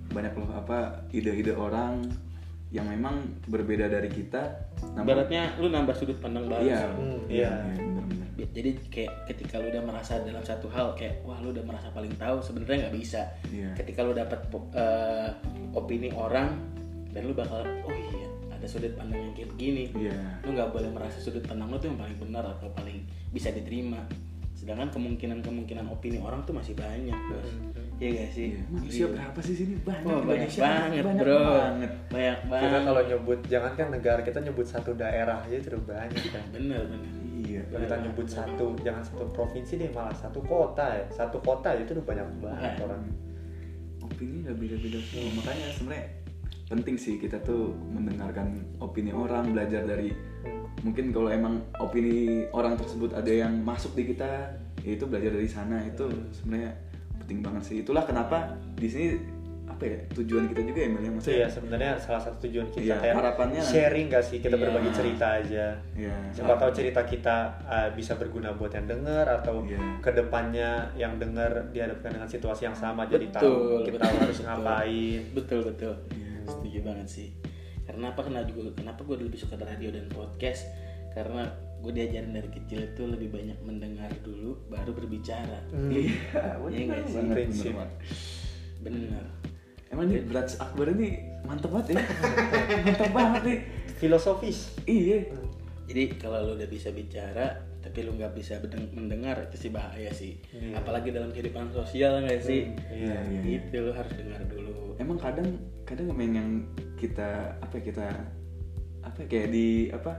[0.09, 0.79] banyak loh apa
[1.11, 2.07] ide-ide orang
[2.71, 4.71] yang memang berbeda dari kita.
[4.95, 6.91] namun- Baratnya lu nambah sudut pandang baru Iya, sih.
[6.95, 7.85] Hmm, iya, iya.
[8.37, 11.91] iya, jadi kayak ketika lu udah merasa dalam satu hal kayak wah lu udah merasa
[11.91, 13.75] paling tahu sebenarnya nggak bisa Iya.
[13.77, 14.41] ketika lu dapat
[14.73, 15.29] eh,
[15.73, 16.57] opini orang
[17.09, 20.17] dan lu bakal oh iya ada sudut pandang yang kayak begini Iya.
[20.41, 24.01] lu nggak boleh merasa sudut pandang lu tuh yang paling benar atau paling bisa diterima
[24.61, 27.49] sedangkan kemungkinan-kemungkinan opini orang tuh masih banyak bos.
[27.97, 28.47] Iya gak sih?
[28.53, 29.09] Iya, manusia Iya.
[29.13, 29.75] berapa sih sini?
[29.81, 30.61] Banyak Indonesia.
[30.61, 31.41] banget banyak bro.
[31.41, 31.93] banget.
[32.09, 32.65] Banyak banget.
[32.69, 36.45] kita kalau nyebut jangan kan negara kita nyebut satu daerah aja itu udah banyak kan?
[36.51, 37.13] Bener bener.
[37.41, 37.61] Iya.
[37.67, 41.05] Kalau kita nyebut satu jangan satu provinsi deh malah satu kota ya.
[41.11, 42.85] Satu kota itu udah banyak banget Nah.
[42.85, 43.03] orang.
[44.01, 45.31] Opini udah beda-beda semua.
[45.37, 46.07] Makanya sebenarnya
[46.67, 50.13] penting sih kita tuh mendengarkan opini orang belajar dari
[50.81, 54.49] mungkin kalau emang opini orang tersebut ada yang masuk di kita
[54.81, 55.81] ya itu belajar dari sana.
[55.85, 56.73] Itu sebenarnya
[57.21, 57.77] penting banget sih.
[57.83, 59.07] Itulah kenapa di sini
[59.71, 61.39] apa ya tujuan kita juga ya Mel, ya maksudnya?
[61.41, 64.39] Ya sebenarnya salah satu tujuan kita Iya, kayak harapannya sharing gak sih?
[64.43, 64.63] Kita Iya.
[64.67, 65.67] berbagi cerita aja.
[65.95, 69.81] Ya siapa tahu cerita kita uh, bisa berguna buat yang denger atau Iya.
[70.03, 74.37] ke depannya yang denger dihadapkan dengan situasi yang sama jadi Betul, tahu kita betul, harus
[74.37, 74.47] betul.
[74.51, 75.21] ngapain.
[75.33, 75.95] Betul betul.
[76.13, 76.29] Iya.
[76.51, 77.29] setuju banget sih
[77.91, 80.71] karena apa kenapa juga kenapa gue lebih suka radio dan podcast?
[81.11, 81.43] Karena
[81.83, 85.59] gue diajarin dari kecil itu lebih banyak mendengar dulu baru berbicara.
[85.75, 86.15] Iya
[86.71, 87.15] Iya nggak sih?
[87.19, 87.75] banget, Prinsip.
[88.87, 89.25] bener.
[89.91, 92.07] Emang nih Brats Akbar ini mantep banget ya.
[92.87, 93.59] Mantap banget nih.
[93.99, 94.71] Filosofis.
[94.87, 95.27] Iya.
[95.91, 98.63] Jadi kalau lu udah bisa bicara tapi lu nggak bisa
[98.95, 100.39] mendengar itu sih bahaya sih.
[100.55, 100.79] Iya.
[100.79, 102.71] apalagi dalam kehidupan sosial nggak sih?
[102.87, 103.41] Iya iya.
[103.43, 104.95] gitu lu harus dengar dulu.
[105.03, 106.49] Emang kadang kadang emang yang
[107.01, 108.07] kita apa ya, kita
[109.01, 110.13] apa ya, kayak di apa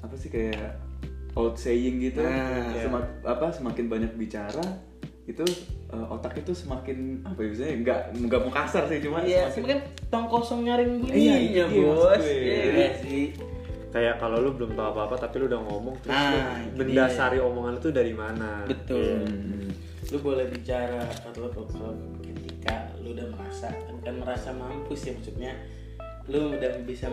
[0.00, 0.80] apa sih kayak
[1.32, 2.82] old saying gitu Nah, iya.
[2.82, 4.64] Semak- apa semakin banyak bicara
[5.22, 5.44] itu
[5.86, 9.78] eh, otak itu semakin apa ya biasanya nggak nggak mau kasar sih cuma Iya, semakin-
[9.78, 9.78] semakin
[10.08, 12.00] tong kosong nyaring Iya, bunyinya, iya, bos.
[12.10, 12.36] maksud gue.
[12.42, 13.24] Iya nggak sih?
[13.92, 17.76] kayak kalau lu belum tahu apa-apa tapi lu udah ngomong terus Nah, lu mendasari omongan
[17.76, 19.20] lu tuh dari mana Betul.
[19.20, 19.68] Hmm.
[20.08, 21.52] Lu boleh bicara kalau
[22.18, 25.52] ketika lu udah merasa bukan merasa mampu sih maksudnya
[26.30, 27.10] lu udah bisa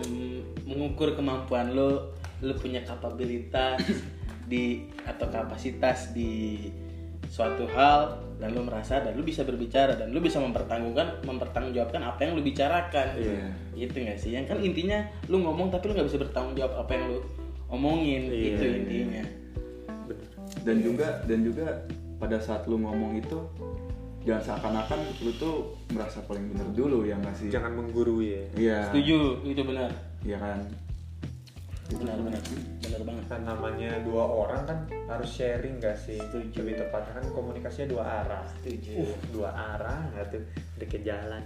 [0.68, 2.14] mengukur kemampuan lu,
[2.46, 3.82] lu punya kapabilitas
[4.52, 6.66] di atau kapasitas di
[7.30, 12.20] suatu hal dan lu merasa dan lu bisa berbicara dan lu bisa mempertanggungan mempertanggungjawabkan apa
[12.26, 13.08] yang lu bicarakan.
[13.20, 13.50] Iya.
[13.78, 14.32] gitu nggak sih?
[14.34, 17.20] Yang kan intinya lu ngomong tapi lu nggak bisa bertanggung jawab apa yang lu
[17.70, 18.22] omongin.
[18.34, 18.76] Iya, itu iya.
[18.82, 19.24] intinya.
[20.66, 21.68] Dan juga dan juga
[22.18, 23.38] pada saat lu ngomong itu
[24.20, 25.56] jangan seakan-akan lu tuh
[25.90, 27.48] merasa paling bener dulu ya nggak sih?
[27.50, 28.44] Jangan menggurui ya.
[28.56, 28.80] Iya.
[28.90, 29.90] Setuju itu benar.
[30.22, 30.60] Iya kan?
[31.90, 32.42] Benar benar.
[32.80, 33.24] Benar banget.
[33.26, 34.78] Kan namanya dua orang kan
[35.08, 36.20] harus sharing gak sih?
[36.20, 36.62] Setuju.
[36.62, 38.44] lebih tepatnya kan komunikasinya dua arah.
[38.60, 38.94] Setuju.
[39.00, 40.44] uh dua arah nggak tuh?
[40.78, 41.42] Deket jalan.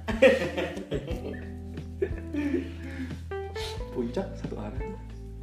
[3.93, 4.81] Puncak satu arah.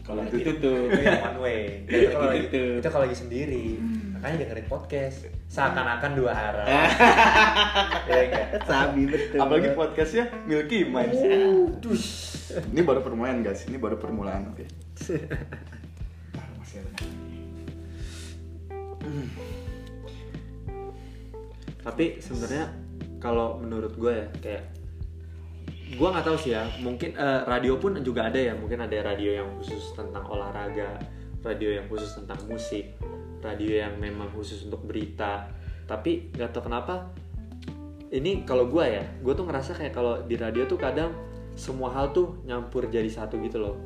[0.03, 0.79] Kalau Itu itu tuh- tuh.
[0.91, 1.61] Itu yang one way.
[1.87, 2.63] Itu kalau lagi Gitu.
[2.77, 3.67] itu kalau lagi sendiri
[4.21, 5.33] makanya dengerin podcast.
[5.49, 6.67] Seakan-akan dua arah.
[8.11, 8.47] Ya enggak?
[8.69, 9.41] Sabi betul.
[9.41, 11.17] Apalagi podcastnya Milky Minds.
[12.69, 13.65] Ini baru permulaan guys.
[13.65, 14.69] Ini baru permulaan oke.
[16.61, 16.93] Masih ada.
[21.81, 22.69] tapi sebenarnya
[23.25, 24.63] kalau menurut gue ya kayak
[25.97, 28.53] gue nggak tahu sih ya mungkin eh, radio pun juga ada ya.
[28.53, 31.01] Mungkin ada radio yang khusus tentang olahraga
[31.41, 33.01] radio yang khusus tentang musik
[33.41, 35.49] radio yang memang khusus untuk berita.
[35.89, 37.11] Tapi nggak tahu kenapa
[38.11, 41.15] ini kalau gue ya gue tuh ngerasa kayak kalau di radio tuh kadang
[41.55, 43.77] semua hal tuh nyampur jadi satu gitu loh.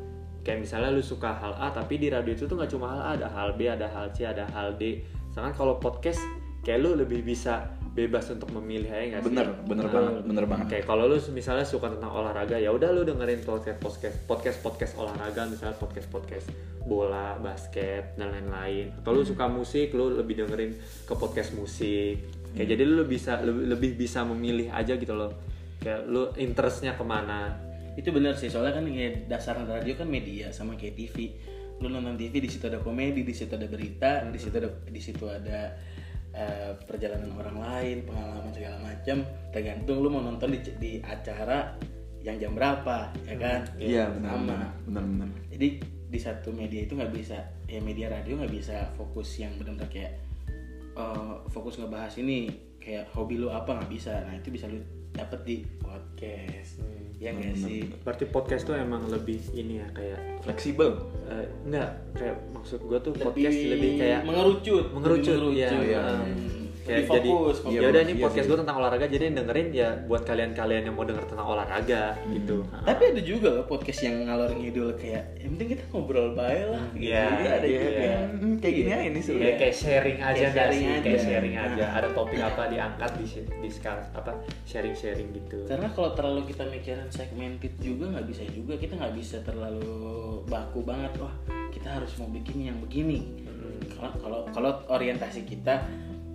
[0.45, 3.11] Kayak misalnya lu suka hal A tapi di radio itu tuh nggak cuma hal A
[3.17, 5.01] ada hal B ada hal C ada hal D.
[5.33, 6.21] Sedangkan kalau podcast
[6.65, 9.29] kayak lu lebih bisa bebas untuk memilih aja nggak sih?
[9.31, 10.67] Bener bener banget bener banget.
[10.67, 14.93] Kayak kalau lu misalnya suka tentang olahraga ya udah lu dengerin podcast podcast podcast podcast
[14.99, 16.47] olahraga misalnya podcast podcast
[16.83, 18.91] bola basket dan lain-lain.
[18.99, 20.75] Atau lu suka musik lu lebih dengerin
[21.07, 22.19] ke podcast musik.
[22.55, 25.31] Kayak jadi lu bisa lebih, lebih bisa memilih aja gitu loh.
[25.79, 27.55] Kayak lu interestnya ke mana.
[27.95, 31.31] Itu benar sih soalnya kan kayak dasar radio kan media sama kayak TV
[31.83, 35.01] lu nonton TV di situ ada komedi di situ ada berita di situ ada di
[35.03, 35.75] situ ada
[36.35, 39.23] eh, perjalanan orang lain pengalaman segala macam
[39.55, 41.79] tergantung lu mau nonton di, di acara
[42.25, 43.61] yang jam berapa ya kan?
[43.79, 45.29] Iya benar sama benar benar.
[45.55, 45.69] Jadi
[46.15, 50.13] di satu media itu nggak bisa ya media radio nggak bisa fokus yang benar-benar kayak
[50.99, 52.51] eh, fokus ngebahas ini
[52.83, 54.25] kayak hobi lu apa nggak bisa.
[54.27, 54.83] Nah itu bisa lu
[55.15, 56.83] dapet di podcast
[57.23, 62.37] ya nggak sih berarti podcast tuh emang lebih ini ya kayak fleksibel eh, enggak kayak
[62.53, 66.03] maksud gua tuh podcast lebih kayak mengerucut mengerucut, lebih iya, iya.
[66.03, 66.64] Hmm.
[66.85, 68.51] Kayak jadi fokus ya udah ini iya podcast sih.
[68.51, 72.57] gue tentang olahraga jadi yang dengerin ya buat kalian-kalian yang mau denger tentang olahraga gitu.
[72.85, 76.85] Tapi ada juga loh podcast yang ngalor ngidul kayak yang penting kita ngobrol baik lah.
[76.93, 77.09] Gitu.
[77.09, 80.35] Iya, Jadi ada iya, juga Hmm, kayak gini aja ini kayak, sebenarnya kayak sharing aja
[80.35, 80.87] Kayak sharing sih?
[80.87, 81.01] aja.
[81.03, 81.85] kayak sharing aja.
[81.85, 81.91] Nah.
[81.95, 84.33] ada topik apa diangkat di di sekarang apa
[84.65, 85.59] sharing sharing gitu.
[85.65, 88.75] Karena kalau terlalu kita mikirin segmented juga nggak bisa juga.
[88.75, 89.89] Kita nggak bisa terlalu
[90.45, 91.33] baku banget wah
[91.71, 93.25] kita harus mau bikin yang begini.
[93.91, 95.81] Kalau kalau kalau orientasi kita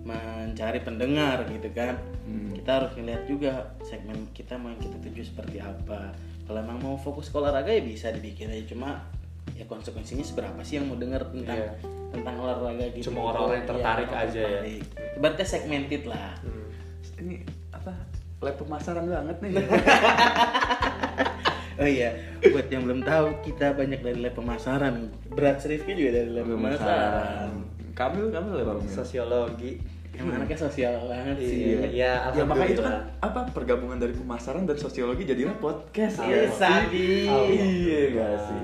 [0.02, 2.54] mencari pendengar gitu kan Hmm.
[2.54, 6.94] kita harus ngeliat juga segmen kita mau yang kita tuju seperti apa kalau emang mau
[6.94, 9.02] fokus ke olahraga ya bisa dibikin aja cuma
[9.52, 11.72] ya konsekuensinya seberapa sih yang mau denger tentang Iya.
[12.10, 14.46] tentang olahraga gitu Cuma orang-orang yang Iya, tertarik orang aja ya.
[14.62, 14.82] tertarik.
[15.16, 16.66] ibaratnya segmented lah Hmm.
[17.18, 17.34] Ini
[17.70, 17.92] apa?
[18.40, 19.52] Lab pemasaran banget nih.
[21.76, 22.12] Oh iya,
[22.44, 25.08] buat yang belum tahu kita banyak dari lab pemasaran.
[25.26, 27.50] Berat Rifki juga dari lab pemasaran.
[27.94, 28.82] Kamil, Kamil lab apa?
[28.86, 30.00] Sosiologi.
[30.10, 31.80] Emang anaknya sosial banget sih.
[31.80, 36.18] Iya, iya, Ya makanya itu kan apa pergabungan dari pemasaran dan sosiologi jadilah podcast.
[36.20, 37.10] Iya, Iya Sadi.
[37.30, 38.58] Iya gak sih?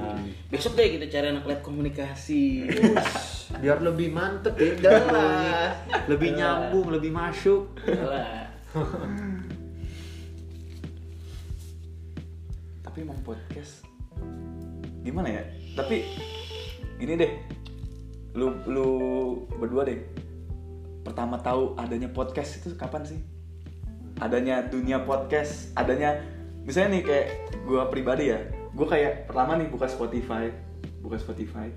[0.50, 2.66] Besok deh kita cari anak lab komunikasi.
[3.62, 5.78] Biar lebih mantep ya, jelas.
[6.10, 7.78] lebih nyambung, lebih masuk.
[7.88, 8.50] Lah.
[12.84, 13.86] Tapi emang podcast
[15.06, 15.42] gimana ya?
[15.78, 16.02] Tapi
[16.98, 17.32] gini deh,
[18.36, 18.88] lu lu
[19.56, 19.98] berdua deh.
[21.00, 23.20] Pertama tahu adanya podcast itu kapan sih?
[24.20, 26.20] Adanya dunia podcast, adanya
[26.64, 27.26] misalnya nih kayak
[27.64, 28.40] gua pribadi ya,
[28.76, 30.52] gua kayak pertama nih buka Spotify,
[31.00, 31.72] buka Spotify,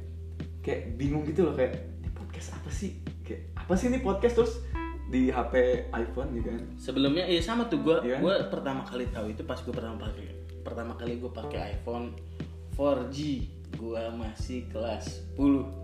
[0.60, 3.00] kayak bingung gitu loh kayak ini podcast apa sih?
[3.24, 4.54] Kayak apa sih ini podcast terus
[5.10, 5.54] di HP
[5.95, 6.63] iPhone gitu kan?
[6.76, 8.19] Sebelumnya iya sama tuh gua Iya.
[8.19, 10.28] gua pertama kali tahu itu pas gua pertama pakai
[10.60, 12.15] pertama kali gua pakai iPhone
[12.76, 13.17] 4G.
[13.78, 15.78] Gua masih kelas 10.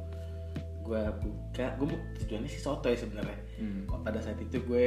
[0.86, 3.41] Gua buka, mau tujuannya sih soto ya sebenarnya.
[3.56, 3.88] Hmm.
[4.04, 4.84] pada saat itu gue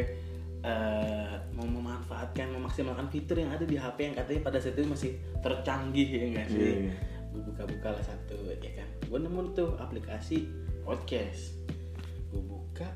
[0.60, 5.12] eh, mau memanfaatkan memaksimalkan fitur yang ada di HP yang katanya pada saat itu masih
[5.40, 6.94] tercanggih ya enggak sih Iya, iya.
[7.32, 10.52] gue buka-buka lah satu ya kan gue nemu tuh aplikasi
[10.84, 11.56] podcast
[12.28, 12.88] gue buka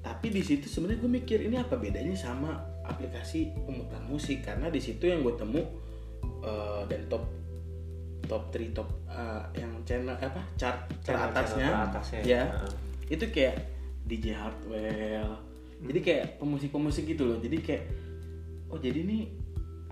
[0.00, 4.78] tapi di situ sebenarnya gue mikir ini apa bedanya sama aplikasi pemutar musik karena di
[4.80, 5.60] situ yang gue temu
[6.40, 7.28] eh, dan top
[8.26, 10.42] top 3 top eh, yang channel apa?
[10.58, 12.42] Chart Channel-channel teratasnya teratasnya, ya.
[12.50, 12.72] Heeh.
[13.10, 13.56] itu kayak
[14.06, 15.46] DJ Hardwell
[15.84, 17.38] jadi kayak pemusik-pemusik gitu loh.
[17.40, 17.82] Jadi kayak
[18.72, 19.28] oh jadi ini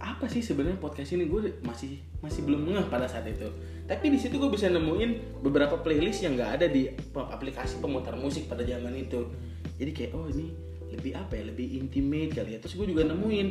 [0.00, 1.28] apa sih sebenarnya podcast ini?
[1.28, 3.48] Gue masih masih belum ngeh pada saat itu.
[3.84, 8.48] Tapi di situ gue bisa nemuin beberapa playlist yang nggak ada di aplikasi pemutar musik
[8.48, 9.28] pada zaman itu.
[9.76, 10.56] Jadi kayak oh ini
[10.88, 11.44] lebih apa ya?
[11.52, 12.58] Lebih intimate kali ya.
[12.64, 13.48] Terus gue juga nemuin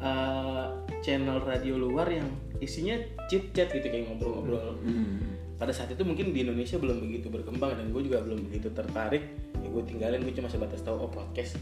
[0.00, 2.26] uh, channel radio luar yang
[2.58, 2.96] isinya
[3.28, 4.80] chit chat gitu kayak ngobrol-ngobrol.
[4.82, 5.36] Hmm.
[5.54, 9.22] pada saat itu mungkin di Indonesia belum begitu berkembang dan gue juga belum begitu tertarik.
[9.62, 11.54] Ya gue tinggalin gue cuma sebatas tahu oh podcast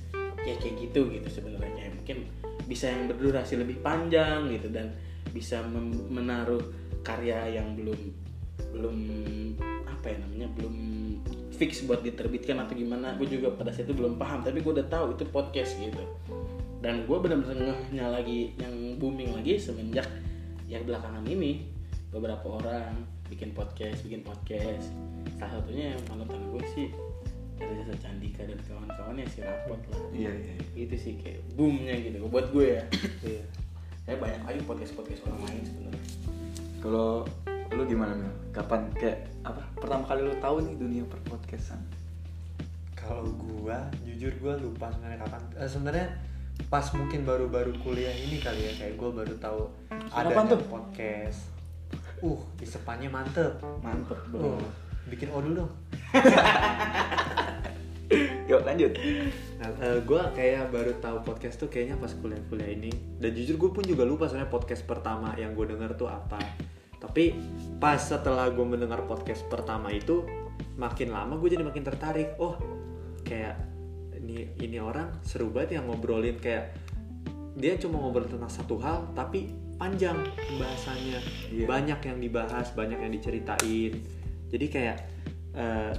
[0.49, 1.77] ya kayak gitu gitu sebenarnya.
[1.77, 2.19] Kayak mungkin
[2.65, 4.97] bisa yang berdurasi lebih panjang gitu dan
[5.29, 5.61] bisa
[6.09, 6.63] menaruh
[7.05, 8.01] karya yang belum
[8.73, 8.97] belum
[9.85, 10.75] apa ya namanya belum
[11.53, 13.13] fix buat diterbitkan atau gimana.
[13.21, 16.01] Gue juga pada saat itu belum paham tapi gue udah tahu itu podcast gitu
[16.83, 20.07] dan gue benar-benar ngehnya lagi yang booming lagi semenjak
[20.67, 21.63] yang belakangan ini
[22.11, 24.91] beberapa orang bikin podcast bikin podcast
[25.39, 26.89] salah satunya yang panutan gue sih
[27.57, 30.55] dari Reza Candika dan kawan-kawannya si rapot lah Iya iya.
[30.75, 32.83] itu sih kayak boomnya gitu buat gue ya
[33.31, 33.45] Iya.
[34.05, 36.05] kayak banyak lagi podcast podcast orang lain sebenarnya
[36.83, 37.23] Kalau
[37.73, 38.35] lu gimana Mel?
[38.51, 39.63] Kapan kayak apa?
[39.79, 41.79] Pertama kali lu tahu nih dunia perpodcastan?
[42.93, 45.43] Kalau gua, jujur gua lupa sebenarnya kapan.
[45.57, 46.07] Eh, sebenarnya
[46.73, 49.69] pas mungkin baru-baru kuliah ini kali ya, kayak gua baru tahu
[50.09, 51.53] ada podcast.
[52.25, 53.61] Uh, isepannya mantep.
[53.85, 54.57] mantep Uh, bro
[55.13, 55.71] bikin odul dong.
[58.49, 58.93] Yuk lanjut.
[59.61, 62.93] Nah, eh, gua kayak baru tahu podcast tuh kayaknya pas kuliah-kuliah ini.
[63.21, 66.41] Dan jujur gue pun juga lupa sebenarnya podcast pertama yang gue denger tuh apa.
[67.01, 67.35] Tapi
[67.81, 70.25] pas setelah gue mendengar podcast pertama itu,
[70.77, 72.37] makin lama gue jadi makin tertarik.
[72.37, 72.57] Oh,
[73.25, 73.57] kayak
[74.23, 76.79] ini ini orang seru banget yang ngobrolin kayak
[77.59, 81.21] dia cuma ngobrol tentang satu hal tapi panjang pembahasannya.
[81.51, 81.67] Iya.
[81.67, 83.93] banyak yang dibahas banyak yang diceritain.
[84.49, 84.97] Jadi kayak
[85.59, 85.93] eh,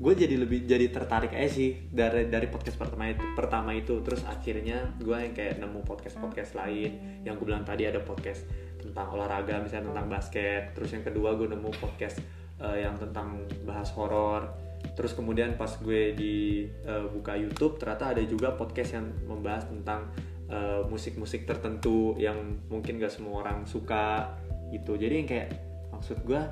[0.00, 4.04] gue jadi lebih jadi tertarik aja sih dari dari podcast pertama itu pertama itu.
[4.04, 7.24] Terus akhirnya gue yang kayak nemu podcast podcast lain.
[7.24, 8.44] Yang gue bilang tadi ada podcast
[8.76, 10.62] tentang olahraga misalnya tentang basket.
[10.76, 12.20] Terus yang kedua gue nemu podcast
[12.60, 18.22] eh, yang tentang bahas horor terus kemudian pas gue di eh, buka YouTube ternyata ada
[18.24, 20.10] juga podcast yang membahas tentang
[20.50, 24.34] eh, musik-musik tertentu yang mungkin gak semua orang suka
[24.70, 25.48] gitu jadi yang kayak
[25.94, 26.42] maksud gue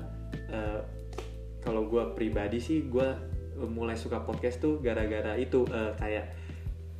[0.51, 0.79] eh,
[1.59, 3.07] kalau gue pribadi sih gue
[3.59, 6.25] mulai suka podcast tuh gara-gara itu eh, kayak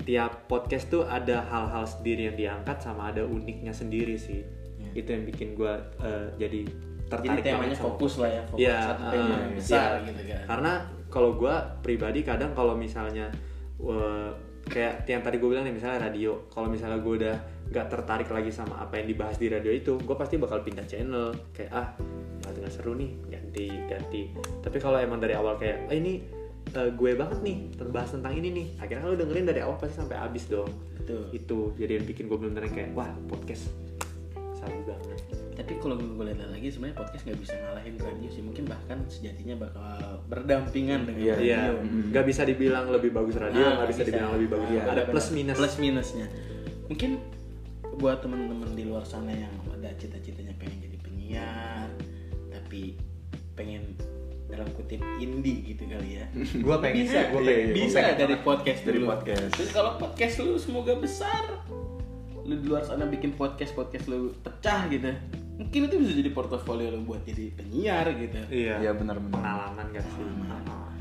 [0.04, 4.43] tiap podcast tuh ada hal-hal sendiri yang diangkat sama ada uniknya sendiri sih
[4.80, 5.06] Iya.
[5.06, 8.62] itu yang bikin gue eh, jadi jadi tertarik temanya banget sama fokus lah ya fokus
[8.62, 10.08] Iya, satu tema besar iya.
[10.08, 10.73] gitu kan Karena
[11.10, 13.34] kalau gue pribadi kadang kalau misalnya
[13.82, 14.30] eh,
[14.69, 17.36] kayak yang tadi gue bilang nih misalnya radio, kalau misalnya gue udah
[17.69, 21.34] nggak tertarik lagi sama apa yang dibahas di radio itu, gue pasti bakal pindah channel.
[21.54, 21.88] Kayak ah
[22.50, 24.22] nggak seru nih ganti ganti.
[24.62, 26.39] Tapi kalau emang dari awal kayak ah, ini
[26.76, 30.17] eh, gue banget nih terbahas tentang ini nih akhirnya lo dengerin dari awal pasti sampai
[30.17, 31.24] habis dong Betul.
[31.34, 33.74] itu jadi yang bikin gue bener-bener kayak wah podcast
[34.54, 38.39] sabi banget Tapi kalau gue lihat lagi sebenarnya podcast nggak bisa ngalahin radio sih.
[38.39, 41.43] Mungkin bahkan sejatinya bakal berdampingan dengan Iya, radio.
[41.43, 41.60] Iya,
[42.10, 44.69] nggak bisa dibilang lebih bagus radio, Ah, nggak bisa, dibilang lebih bagus.
[44.72, 45.58] Iya, ada plus minus.
[45.60, 46.28] Plus minusnya.
[46.88, 47.12] Mungkin
[48.00, 51.88] buat teman-teman di luar sana yang ada cita-citanya pengen jadi penyiar,
[52.50, 52.95] tapi
[53.54, 54.00] pengen
[54.48, 56.26] dalam kutip indie gitu kali ya.
[56.65, 57.67] Gue pengen, bisa, gue Iya, pengen.
[57.76, 59.06] bisa pengen dari podcast Dari dulu.
[59.12, 59.52] podcast.
[59.54, 61.43] Terus kalau podcast lu semoga besar,
[62.41, 65.12] lu di luar sana bikin podcast podcast lu pecah gitu,
[65.60, 68.39] mungkin itu bisa jadi portofolio lu buat jadi penyiar gitu.
[68.48, 69.36] Iya, Iya, benar-benar.
[69.36, 70.24] Pengalaman gak sih?
[70.24, 70.95] Pengalaman.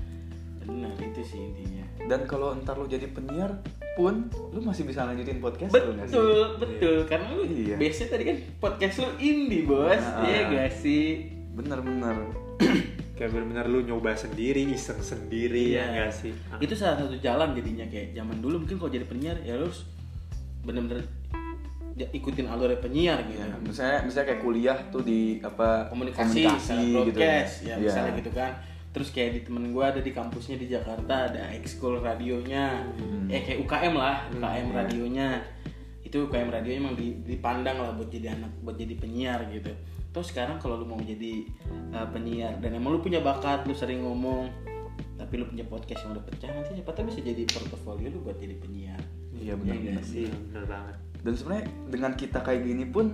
[0.61, 1.85] Benar itu sih intinya.
[2.05, 3.63] Dan kalau ntar lu jadi penyiar
[3.95, 6.15] pun, lu masih bisa lanjutin podcast lu nggak sih?
[6.15, 6.97] Betul, betul.
[7.07, 7.75] Karena lu Iya.
[7.77, 9.99] biasanya tadi kan podcast lu indie, Bos.
[9.99, 10.23] Ah.
[10.23, 11.31] Iya gak sih?
[11.55, 12.17] Bener-bener.
[13.19, 15.83] Kayak bener-bener lu nyoba sendiri, iseng sendiri Iya.
[15.83, 16.33] ya gak sih?
[16.51, 16.59] Ah.
[16.59, 19.83] Itu salah satu jalan jadinya kayak zaman dulu mungkin kalau jadi penyiar ya lu harus
[20.63, 21.07] bener-bener ya,
[22.09, 23.41] ikutin alurnya penyiar gitu.
[23.41, 27.75] Ya, misalnya misalnya kayak kuliah tuh di apa komunikasi, misalnya gitu broadcast ya, Iya.
[27.83, 28.53] misalnya gitu kan
[28.89, 33.29] terus kayak di temen gue ada di kampusnya di Jakarta ada ekskul radionya Hmm.
[33.29, 35.45] eh kayak UKM lah UKM radionya
[36.01, 39.71] itu UKM radio emang di- dipandang lah buat jadi anak buat jadi penyiar gitu
[40.09, 41.45] terus sekarang kalau lu mau jadi
[41.93, 44.49] uh, penyiar dan emang lu punya bakat lu sering ngomong
[45.15, 48.37] tapi lu punya podcast yang udah pecah nanti siapa tahu bisa jadi portofolio lu buat
[48.37, 48.99] jadi penyiar
[49.31, 49.93] Iya, Iya benar-benar.
[49.95, 50.25] nggak sih?
[50.25, 50.97] Iya, bener banget.
[51.19, 53.07] Dan sebenarnya dengan kita kayak gini pun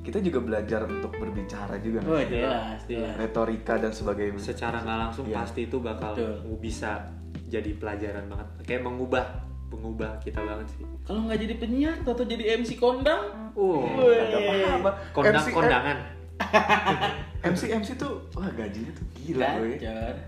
[0.00, 2.04] kita juga belajar untuk berbicara juga.
[2.04, 4.36] oh jelas jelas Retorika dan sebagainya.
[4.36, 5.36] Secara nggak langsung Iya.
[5.40, 6.60] pasti itu bakal Betul.
[6.60, 7.08] bisa
[7.46, 8.48] jadi pelajaran banget.
[8.62, 9.24] Kayak mengubah,
[9.68, 10.84] mengubah kita banget sih.
[11.04, 14.90] kalau nggak jadi penyiar atau jadi MC kondang Oh, apa-apa.
[15.12, 15.98] kondang MC kondangan.
[17.44, 19.76] MC MC tuh wah gajinya tuh gila gue.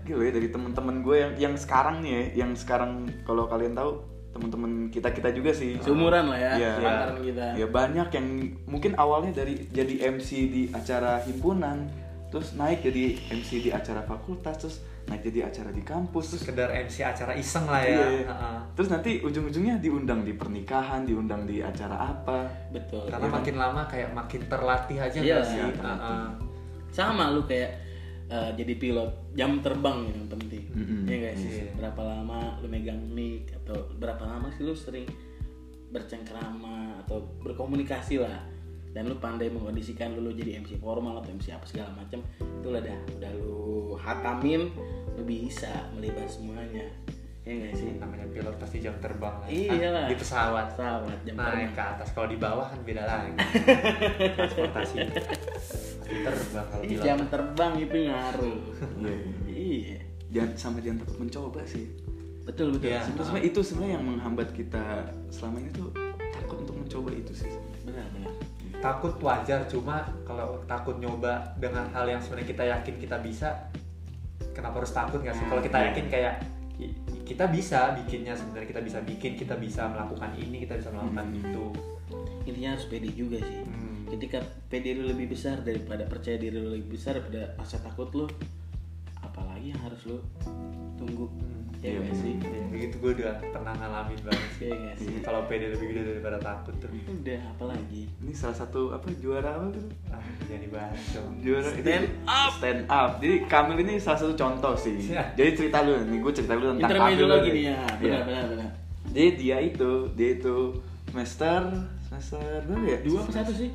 [0.05, 3.99] Gila ya dari temen-temen gue yang yang sekarang nih ya, yang sekarang kalau kalian tahu
[4.37, 5.81] temen-temen kita kita juga sih.
[5.81, 6.71] Seumuran lah ya, Iya.
[6.77, 7.45] seangkatan kita.
[7.57, 8.27] Ya banyak yang
[8.65, 11.89] mungkin awalnya dari jadi MC di acara himpunan,
[12.29, 16.69] terus naik jadi MC di acara fakultas, terus naik jadi acara di kampus, terus Sekedar
[16.69, 17.89] MC acara iseng lah ya.
[17.89, 18.07] Iya.
[18.27, 18.57] Heeh.
[18.75, 22.45] Terus nanti ujung-ujungnya diundang di pernikahan, diundang di acara apa.
[22.69, 23.09] Betul.
[23.09, 25.57] Karena makin lama kayak makin terlatih aja Iya, sih.
[25.57, 26.25] iya, Heeh.
[26.93, 27.71] Sama lu kayak
[28.27, 30.65] eh, jadi pilot, jam terbang yang penting.
[30.71, 31.01] Mm-mm.
[31.07, 31.51] Iya gak sih?
[31.51, 31.71] Iya.
[31.75, 35.07] Berapa lama lu megang mic atau berapa lama sih lu sering
[35.87, 38.43] bercengkrama atau berkomunikasi lah
[38.91, 42.67] dan lu pandai mengkondisikan lu, lu jadi MC formal atau MC apa segala macam itu
[42.67, 44.73] udah dah udah lu hatamin
[45.15, 46.83] lu bisa melibat semuanya
[47.47, 49.47] ya gak sih namanya pilot pasti jam terbang lah.
[49.47, 50.05] Iya lah.
[50.11, 50.75] Di pesawat.
[50.75, 53.31] pesawat jam Naik terbang ke atas kalau di bawah kan beda lagi.
[54.35, 54.99] Transportasi.
[56.07, 57.03] Terbang Ih, pilot.
[57.03, 58.59] jam terbang itu ngaruh
[58.97, 59.17] Iya.
[59.47, 61.85] iya Jangan sama jangan takut mencoba sih.
[62.41, 63.03] betul betul Iya.
[63.03, 64.83] Sebenarnya itu sebenarnya yang menghambat kita
[65.27, 65.89] selama ini tuh
[66.31, 67.51] takut untuk mencoba itu sih.
[67.83, 68.31] benar benar
[68.77, 73.67] Takut wajar cuma kalau takut nyoba dengan hal yang sebenarnya kita yakin kita bisa
[74.51, 75.45] kenapa harus takut nggak sih?
[75.45, 75.87] Kalau kita Iya.
[75.87, 76.33] yakin kayak
[76.77, 81.25] "I- kita bisa bikinnya sebenarnya kita bisa bikin kita bisa melakukan ini kita bisa melakukan
[81.25, 81.39] Hmm.
[81.41, 81.65] itu
[82.45, 83.86] intinya harus pede juga sih Hmm.
[84.07, 88.25] Ketika pede lu lebih besar daripada percaya diri lu lebih besar daripada rasa takut lu
[89.17, 90.17] apalagi yang harus lu
[90.95, 92.33] tunggu ya Iya, gak sih
[92.67, 96.73] begitu gue udah pernah ngalamin banget sih ya sih kalau pede lebih gede daripada takut
[96.79, 99.85] tuh udah apalagi Ini salah satu apa juara apa gitu?
[100.09, 102.51] ah, jangan dibahas dong Juara Stand up.
[102.57, 103.11] Stand up.
[103.21, 104.97] Jadi Kamil ini salah satu contoh sih.
[105.05, 105.21] Iya.
[105.37, 107.63] Jadi cerita lu nih, gue cerita dulu tentang Kamil lagi nih.
[107.63, 107.85] ya Iya.
[108.01, 108.69] benar benar benar
[109.07, 110.55] Jadi dia itu, dia itu
[111.07, 111.61] semester
[112.03, 112.97] semester berapa ya?
[113.05, 113.69] dua apa satu sih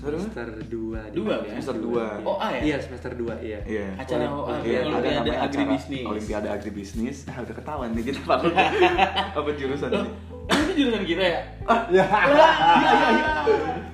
[0.00, 0.24] Semester berapa?
[0.24, 1.48] semester 2 Dua kan?
[1.52, 2.04] Semester dua.
[2.22, 3.86] oh A ya iya semester 2 iya Iya.
[3.94, 6.04] Acara OA, iya, ada namanya acara Agribisnis.
[6.06, 7.16] Olimpiade Agribisnis.
[7.28, 8.72] Ah, udah ketahuan nih kita fakultas
[9.38, 10.10] apa jurusan ini.
[10.50, 11.40] itu jurusan kita ya
[12.00, 12.04] ya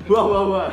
[0.06, 0.68] Wah, wah, wah.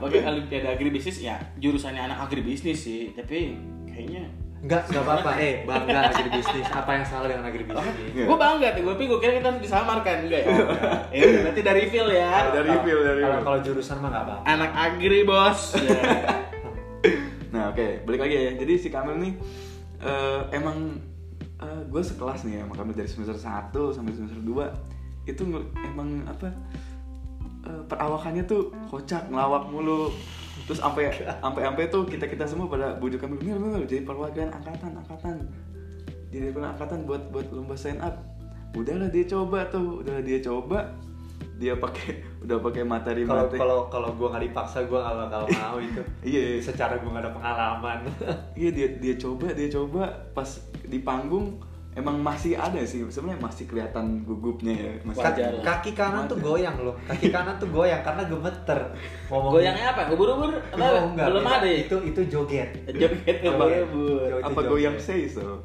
[0.00, 3.52] Oke, Olimpiade Agribisnis ya jurusannya anak agribisnis sih, tapi
[3.84, 4.24] kayaknya
[4.60, 5.30] Enggak, enggak apa-apa.
[5.40, 6.68] Eh, bangga agribisnis.
[6.68, 7.96] Apa yang salah dengan agribisnis?
[8.12, 8.24] Iya.
[8.28, 10.48] gue bangga tuh, gue gue kira kita harus disamarkan enggak ya?
[11.16, 12.52] ya udah, berarti dari feel ya.
[12.52, 13.46] Ada review, dari Kalau review.
[13.48, 14.44] kalau jurusan mah enggak apa-apa.
[14.48, 15.60] Anak agri bos.
[15.80, 17.16] Ya.
[17.50, 18.52] Nah, oke, balik lagi ya.
[18.60, 19.32] Jadi si Kamil nih
[20.04, 21.00] eh, emang
[21.60, 25.42] gue sekelas nih ya sama Kamil dari semester 1 sampai semester 2 itu
[25.82, 26.52] emang apa
[27.64, 30.12] eh, perawakannya tuh kocak, ngelawak mulu.
[30.70, 34.94] Terus sampai sampai sampai tuh kita-kita semua pada bujuk Kamil, "Mil, Mil, jadi perwakilan angkatan,
[35.02, 35.42] angkatan."
[36.30, 38.14] Jadi perwakilan angkatan buat buat lomba sign up.
[38.78, 40.94] Udahlah dia coba tuh, udahlah dia coba.
[41.58, 45.78] Dia pakai udah pakai materi Kalau kalau kalau gua nggak dipaksa gua nggak bakal mau
[45.82, 46.02] itu.
[46.22, 46.62] Iya.
[46.62, 47.98] Secara gua nggak ada pengalaman.
[48.54, 51.58] Iya dia dia coba dia coba pas di panggung
[52.00, 56.38] emang masih ada sih sebenarnya masih kelihatan gugupnya ya masih Kaki, Wajar kaki kanan tuh
[56.40, 56.96] goyang loh.
[57.04, 58.80] Kaki kanan tuh goyang karena gemeter.
[59.28, 60.02] Ngomong Goyangnya apa?
[60.10, 60.50] Ubur-ubur?
[60.72, 60.80] Apa?
[60.80, 61.78] Oh, enggak, Belum ada ya?
[61.84, 62.70] Itu itu joget.
[62.88, 63.64] Joget Apa?
[63.68, 64.20] ubur-ubur.
[64.26, 64.70] Jo- itu apa joget.
[64.72, 65.60] goyang say so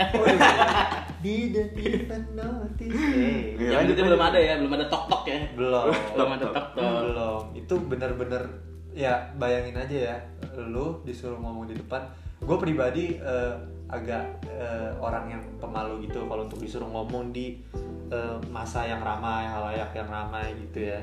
[1.24, 2.94] Didn't even notice.
[3.58, 5.40] Yang lanjut, itu belum ada ya, belum ada tok-tok ya.
[5.58, 5.86] belum.
[6.14, 6.92] Belum ada tok-tok.
[7.10, 7.42] belum.
[7.58, 8.44] Itu bener-bener
[8.94, 10.16] ya bayangin aja ya.
[10.60, 12.06] Lu disuruh ngomong di depan.
[12.44, 13.56] Gue pribadi eh,
[13.90, 17.62] agak eh, orang yang pemalu gitu kalau untuk disuruh ngomong di
[18.10, 21.00] eh, masa yang ramai, halayak yang ramai gitu ya.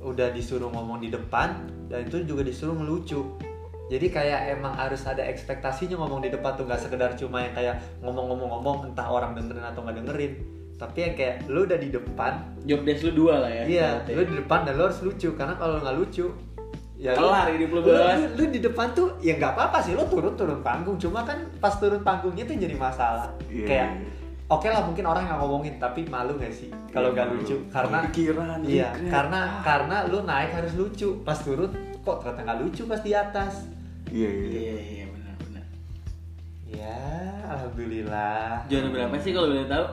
[0.00, 3.36] Udah disuruh ngomong di depan dan itu juga disuruh ngelucu.
[3.86, 7.78] Jadi kayak emang harus ada ekspektasinya ngomong di depan tuh nggak sekedar cuma yang kayak
[8.02, 10.32] ngomong-ngomong-ngomong entah orang dengerin atau nggak dengerin.
[10.76, 12.32] Tapi yang kayak lu udah di depan,
[12.66, 13.64] Job desk lu dua lah ya.
[13.64, 16.34] Iya, lu di depan dan lu harus lucu karena kalau nggak lucu
[16.96, 18.20] ya lu- Kelar hidup lu, lu, Bos.
[18.32, 21.74] lu di depan tuh ya nggak apa-apa sih lu turun turun panggung cuma kan pas
[21.74, 24.08] turun panggungnya tuh jadi masalah Iya, kayak iya.
[24.46, 27.36] oke lah mungkin orang nggak ngomongin tapi malu nggak sih kalau Iya, nggak malu.
[27.38, 29.10] lucu karena Pikiran, iya regret.
[29.10, 31.68] karena karena lu naik harus lucu pas turun
[31.98, 33.52] kok ternyata nggak lucu pas di atas
[34.08, 35.64] iya iya Iya, iya, benar-benar.
[36.66, 36.98] ya
[37.46, 39.86] alhamdulillah Juara berapa sih kalau boleh tahu?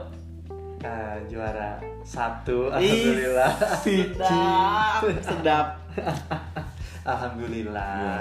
[0.81, 1.69] Ah, juara
[2.01, 5.67] satu Ih, alhamdulillah Sedap, sedap.
[7.03, 8.19] alhamdulillah Iya.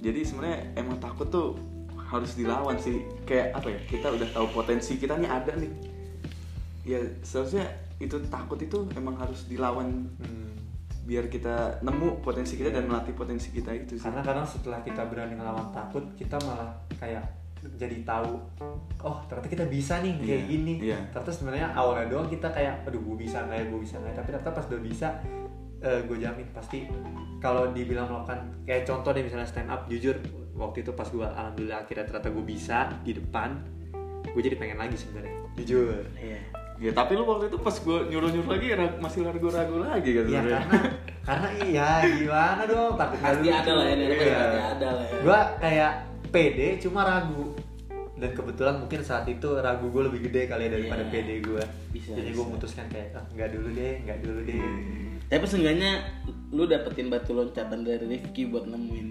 [0.00, 1.60] Jadi sebenarnya emang takut tuh
[2.02, 3.04] harus dilawan sih.
[3.22, 3.78] Kayak apa ya?
[3.84, 5.68] Kita udah tahu potensi kita nih ada nih.
[6.82, 7.68] Ya seharusnya
[8.00, 10.56] itu takut itu emang harus dilawan Hmm.
[11.00, 14.04] biar kita nemu potensi kita dan melatih potensi kita itu sih.
[14.04, 17.24] karena kadang setelah kita berani ngelawan takut kita malah kayak
[17.76, 18.38] jadi tahu
[19.00, 20.98] oh ternyata kita bisa nih kayak Iya, gini iya.
[21.10, 24.16] ternyata sebenarnya awalnya doang kita kayak aduh gue bisa nggak ya gue bisa nggak ya?"
[24.16, 25.08] tapi ternyata pas udah bisa
[25.80, 26.84] gue jamin pasti
[27.38, 30.12] kalau dibilang melakukan kayak contoh deh misalnya stand up jujur
[30.52, 33.56] waktu itu pas gue alhamdulillah akhirnya ternyata gue bisa di depan
[34.26, 36.40] gue jadi pengen lagi sebenarnya jujur Iya.
[36.80, 40.38] Ya tapi lu waktu itu pas gue nyuruh-nyuruh lagi ra- masih ragu-ragu lagi kan Iya
[40.38, 40.56] sebenarnya.
[40.58, 40.78] karena
[41.22, 43.52] karena iya gimana dong takut nggak Pasti lucu.
[43.54, 44.16] ada lah ya, dari Iya.
[44.34, 45.18] pasti ada lah ya.
[45.18, 45.92] gue kayak
[46.30, 47.44] pede cuma ragu
[48.16, 51.10] dan kebetulan mungkin saat itu ragu gue lebih gede kali ya daripada Iya.
[51.10, 54.60] pede gue Bisa, jadi gue memutuskan kayak ah, nggak dulu deh nggak dulu deh
[55.30, 56.02] Tapi seenggaknya
[56.50, 59.08] lu dapetin batu loncatan dari Rifki buat nemuin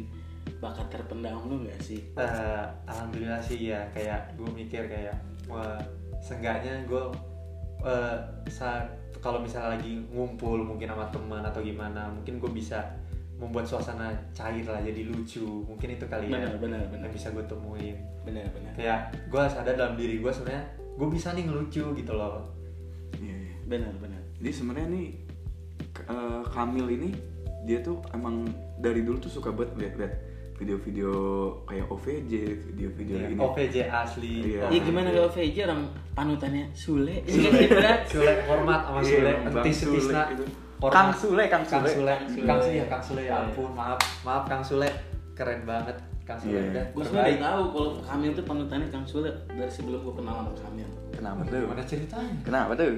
[0.60, 2.04] bakat terpendam lu gak sih?
[2.20, 5.16] Eh, alhamdulillah sih ya kayak gue mikir kayak
[5.48, 5.80] wah
[6.20, 7.04] seenggaknya gue
[7.88, 8.16] eh,
[8.52, 8.92] saat
[9.24, 12.84] kalau misalnya lagi ngumpul mungkin sama teman atau gimana mungkin gue bisa
[13.40, 17.08] membuat suasana cair lah jadi lucu mungkin itu kali ya Benar, benar, benar.
[17.08, 17.96] yang bisa gue temuin
[18.28, 18.76] Benar-benar.
[18.76, 19.00] kayak
[19.32, 22.44] gue sadar dalam diri gue sebenarnya gue bisa nih ngelucu gitu loh
[23.16, 23.56] Iya, iya.
[23.66, 24.22] Benar-benar.
[24.38, 25.08] Jadi sebenarnya nih
[26.02, 27.10] Eh, Kamil ini
[27.62, 28.48] dia tuh emang
[28.78, 30.14] dari dulu tuh suka banget lihat-lihat
[30.56, 31.12] video-video
[31.64, 32.34] kayak OVJ,
[32.66, 33.40] video-video Iya, ini.
[33.40, 34.68] OVJ asli Iya.
[34.68, 35.82] Iya gimana kalau VJ orang
[36.12, 37.24] panutannya Sule?
[37.28, 38.00] Iya berat.
[38.06, 40.44] Sule hormat sama Iya, Sule entis Sule entisna gitu.
[40.78, 40.94] hormat.
[40.94, 41.92] Kang Sule, Kang Kang Sule.
[41.94, 42.44] Sule Kang Sule.
[42.46, 43.36] Kang Sule ya Kang Sule ya Iya.
[43.42, 44.90] ampun maaf maaf Kang Sule
[45.32, 46.64] keren banget Kang Sule Iya.
[46.70, 47.08] udah Gue terbaik.
[47.08, 50.88] sebenarnya tahu kalau Kamil tuh panutannya Kang Sule dari sebelum gue kenal sama Kamil.
[51.10, 51.64] Kenapa tuh?
[51.64, 52.92] gimana ceritanya Kenapa tuh?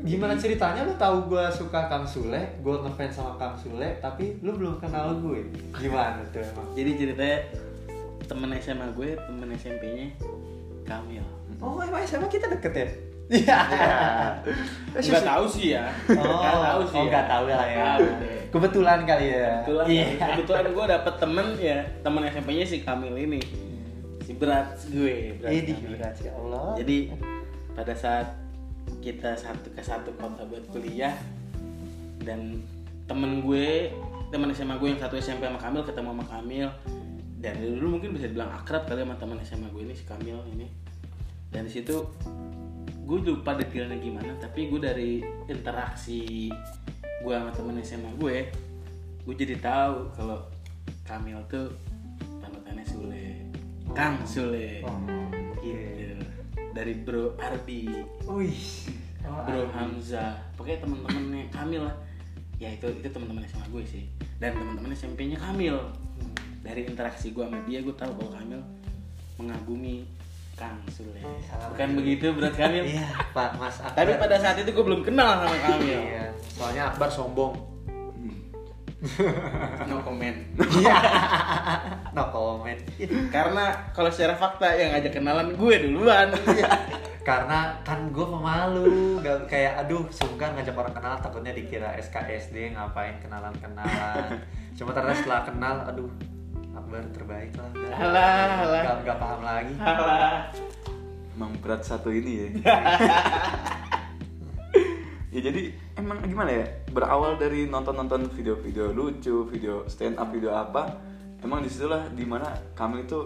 [0.00, 4.54] Gimana ceritanya lu tahu gue suka Kang Sule gue ngefans sama Kang Sule tapi lu
[4.54, 7.38] belum kenal gue gimana tuh emang Jadi ceritanya
[8.24, 10.06] temen SMA gue, temen SMP-nya
[10.86, 11.26] Kamil.
[11.58, 12.88] oh emang sama kita deket ya
[13.30, 13.58] Iya.
[14.98, 15.86] Enggak tahu sih ya.
[16.10, 16.98] Oh, Nggak tahu sih.
[16.98, 17.90] oh, nggak tahu lah ya.
[18.50, 19.62] Kebetulan kali ya.
[19.62, 20.06] Kebetulan, Iya.
[20.34, 23.38] kebetulan gue dapet temen ya, temen SMP-nya si Kamil ini.
[24.26, 26.74] Si berat gue, berat Ini berat ya Allah.
[26.74, 27.14] Jadi
[27.70, 28.26] pada saat
[29.00, 31.16] kita satu ke satu kota buat kuliah.
[32.20, 32.60] Dan
[33.08, 33.90] temen gue,
[34.28, 36.68] temen SMA gue yang satu SMP sama Kamil ketemu sama Kamil.
[37.40, 40.68] Dan dulu mungkin bisa dibilang akrab kali sama temen SMA gue ini si Kamil ini.
[41.50, 41.96] Dan di situ
[43.10, 45.18] gue lupa detailnya gimana, tapi gue dari
[45.50, 46.46] interaksi
[47.20, 48.54] gue sama temen SMA gue,
[49.26, 50.46] gue jadi tahu kalau
[51.02, 51.74] Kamil tuh
[52.38, 53.50] panutannya Sule,
[53.98, 54.86] Kang Sule.
[54.86, 55.02] Oh,
[56.70, 57.90] dari Bro Ardi
[58.24, 58.62] Wih.
[59.22, 59.72] Oh, Bro Ardi.
[59.72, 61.96] Hamzah pokoknya teman-temannya Kamil lah
[62.56, 64.04] ya itu itu teman-teman SMA gue sih
[64.36, 65.76] dan teman-teman SMP-nya Kamil
[66.12, 66.36] Hmm.
[66.60, 68.60] dari interaksi gue sama dia gue tahu kalau Kamil
[69.34, 70.04] mengagumi
[70.52, 73.96] Kang Sule salah bukan begitu berat Kamil Iya, Pak Mas Akbar.
[73.96, 77.56] tapi pada saat itu gue belum kenal sama Kamil Iya, soalnya Akbar sombong.
[79.88, 80.36] no comment
[82.16, 82.80] no comment.
[83.32, 83.64] karena
[83.96, 86.28] kalau secara fakta yang ngajak kenalan gue duluan
[87.20, 93.20] Karena kan gue pemalu, gak kayak aduh sungkan ngajak orang kenal takutnya dikira SKSD ngapain
[93.20, 94.40] kenalan-kenalan.
[94.72, 96.08] Cuma ternyata setelah kenal, aduh
[96.72, 97.70] Akbar terbaik lah.
[97.92, 98.82] Alah, alah.
[98.82, 99.74] Gak, gak paham lagi.
[99.76, 100.48] Alah.
[101.36, 102.48] emang berat satu ini ya
[105.32, 110.96] ya jadi emang gimana ya berawal dari nonton-nonton video-video lucu video stand up video apa
[111.44, 113.20] emang di situlah di mana kami itu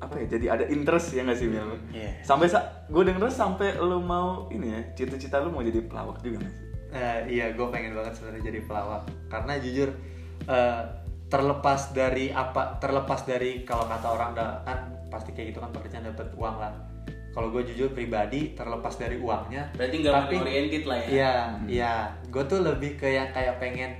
[0.00, 1.76] apa ya jadi ada interest ya nggak sih Mil?
[1.92, 2.24] Iya.
[2.24, 6.40] sampai sa gue denger sampai lu mau ini ya cita-cita lu mau jadi pelawak juga
[6.40, 9.02] nggak sih Eh, iya, gue pengen banget sebenarnya jadi pelawak.
[9.30, 9.94] Karena jujur
[10.50, 10.82] eh,
[11.30, 16.34] terlepas dari apa, terlepas dari kalau kata orang kan pasti kayak gitu kan pekerjaan dapat
[16.34, 16.74] uang lah.
[17.30, 19.70] Kalau gue jujur pribadi terlepas dari uangnya.
[19.78, 21.08] Berarti nggak tapi- oriented lah ya.
[21.08, 21.34] Iya,
[21.70, 21.94] iya.
[22.26, 23.94] Gue tuh lebih ke yang kayak pengen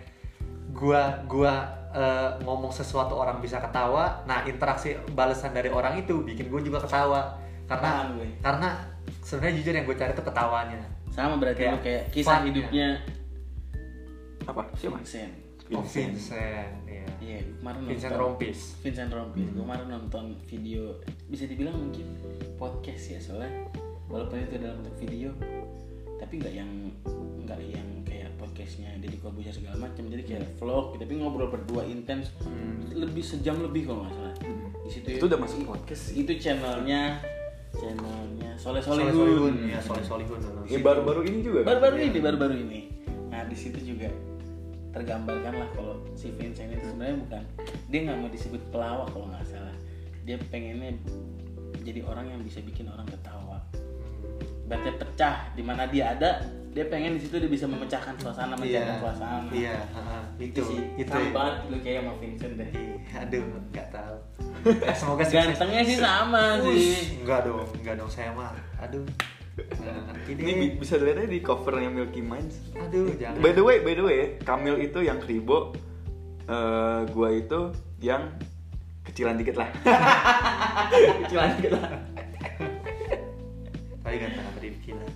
[0.75, 4.23] gua gua eh, ngomong sesuatu orang bisa ketawa.
[4.23, 7.35] Nah, interaksi balasan dari orang itu bikin gue juga ketawa.
[7.67, 8.27] Karena gue.
[8.43, 8.79] karena
[9.23, 10.83] sebenarnya jujur yang gue cari tuh ketawanya.
[11.11, 12.89] Sama berarti Kayak lu kayak kisah hidupnya
[14.47, 15.33] apa siapa Vincent.
[15.71, 16.75] Oh, Vincent,
[17.21, 17.29] iya.
[17.31, 18.59] Iya, gue kemarin Vincent nonton- Rompis.
[18.81, 19.47] Vincent Rompis.
[19.47, 20.83] Gue kemarin nonton video
[21.27, 22.07] bisa dibilang mungkin
[22.57, 23.53] podcast ya soalnya
[24.07, 25.31] walaupun itu dalam bentuk video
[26.19, 26.71] tapi nggak yang
[27.41, 32.29] nggak yang kayak podcastnya Deddy Corbuzier segala macam jadi kayak vlog tapi ngobrol berdua intens
[32.91, 34.35] lebih sejam lebih kalau nggak salah
[34.81, 36.21] di situ Itu udah masuk podcast sih.
[36.21, 37.23] itu channelnya
[37.73, 40.41] channelnya Soleh Soleh Solihun Solihun, ya Soleh Solihun.
[40.67, 41.67] ya baru-baru ini juga kan?
[41.73, 42.81] baru-baru ini baru-baru ini
[43.31, 44.11] nah di situ juga
[44.91, 47.43] tergambarkan lah kalau si Vincent itu sebenarnya bukan
[47.87, 49.77] dia nggak mau disebut pelawak kalau nggak salah
[50.23, 50.99] dia pengennya
[51.81, 53.59] jadi orang yang bisa bikin orang ketawa
[54.67, 59.03] berarti pecah di mana dia ada dia pengen di situ dia bisa memecahkan suasana mencairkan
[59.03, 60.23] suasana Iya, ha-ha.
[60.39, 61.11] itu sih itu.
[61.11, 64.17] sama banget lu kayak sama Vincent deh Ih, Aduh, nggak tahu.
[64.79, 65.35] Ya, semoga sukses.
[65.51, 68.55] gantengnya sih sama Ush, sih Enggak dong, enggak dong saya mah.
[68.79, 69.03] Aduh.
[70.31, 72.63] Ini bi- bisa dilihat di covernya Milky Minds.
[72.79, 73.43] Aduh, jangan.
[73.43, 75.75] by the way by the way Kamil itu yang kribo
[76.47, 78.31] eh, gua itu yang
[79.03, 79.69] kecilan dikit lah.
[81.27, 81.85] Kecilan dikit lah.
[84.07, 85.09] Tadi ganteng apa dibikinan.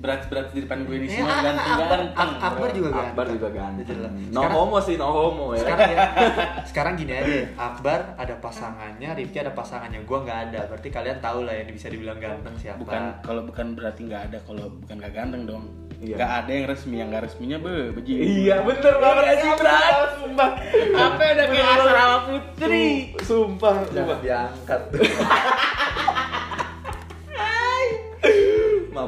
[0.00, 2.74] Berat-berat di depan gue ini Eh, semua Ak- ganteng-ganteng Ak- Akbar bro.
[2.74, 3.10] juga ganteng.
[3.10, 4.10] Akbar juga ganteng Jelas.
[4.10, 5.98] no Sekarang- homo sih no homo ya Sekarang ya,
[6.70, 7.40] sekarang gini aja.
[7.54, 10.00] Akbar ada pasangannya, Rifki ada pasangannya.
[10.02, 10.60] Gua nggak ada.
[10.66, 12.80] Berarti kalian tahu lah yang bisa dibilang ganteng siapa.
[12.80, 15.64] bukan kalau bukan berarti nggak ada kalau bukan gak ganteng dong
[16.00, 16.16] Iya.
[16.16, 20.50] nggak ada yang resmi yang nggak resminya be beji iya bener banget sih berat sumpah
[20.96, 22.88] apa udah kayak asrama putri
[23.20, 24.80] sumpah sumpah Jangan diangkat.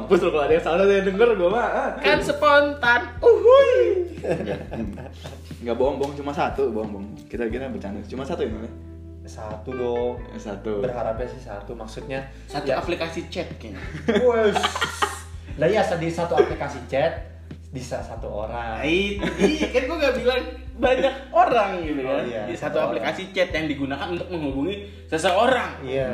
[0.03, 1.89] mampus lo kalau ada yang salah yang denger gua mah ah.
[2.03, 3.79] kan spontan uhuy
[5.63, 8.67] nggak bohong-bohong cuma satu bohong-bohong kita kira bercanda cuma satu ini
[9.23, 10.19] satu dong.
[10.35, 11.71] satu Berharapnya sih satu.
[11.71, 13.79] Maksudnya satu ya, aplikasi chat kayaknya
[14.19, 14.59] Wes.
[15.55, 17.31] Lah ya di satu aplikasi chat
[17.71, 18.83] bisa satu orang.
[18.83, 19.23] Iya,
[19.73, 20.43] kan gue gak bilang
[20.77, 25.07] banyak orang gitu kan Oh, iya, di satu satu aplikasi chat yang digunakan untuk menghubungi
[25.09, 26.11] seseorang Iya.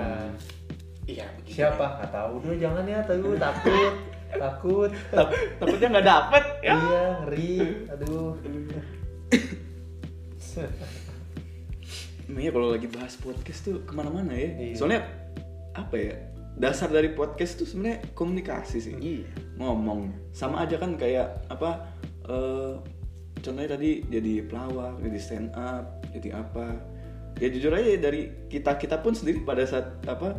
[1.09, 1.85] Iya begitu Siapa?
[1.97, 3.93] Nggak tahu dulu jangan ya, tahu takut.
[4.29, 4.89] takut.
[5.57, 7.57] takutnya nggak dapet ya Iya, ngeri.
[7.97, 8.31] Aduh.
[12.29, 14.49] Iya kalau lagi bahas podcast tuh ke mana-mana ya.
[14.53, 14.75] Iya.
[14.77, 15.01] Soalnya
[15.73, 16.15] apa ya?
[16.59, 18.95] Dasar dari podcast tuh sebenarnya komunikasi sih.
[19.01, 19.25] iya
[19.57, 20.13] Ngomong.
[20.29, 21.89] Sama aja kan kayak apa?
[22.29, 22.73] eh,
[23.41, 26.77] contohnya tadi jadi pelawak, jadi stand up, jadi apa?
[27.41, 30.37] Ya jujur aja dari kita kita pun sendiri pada saat apa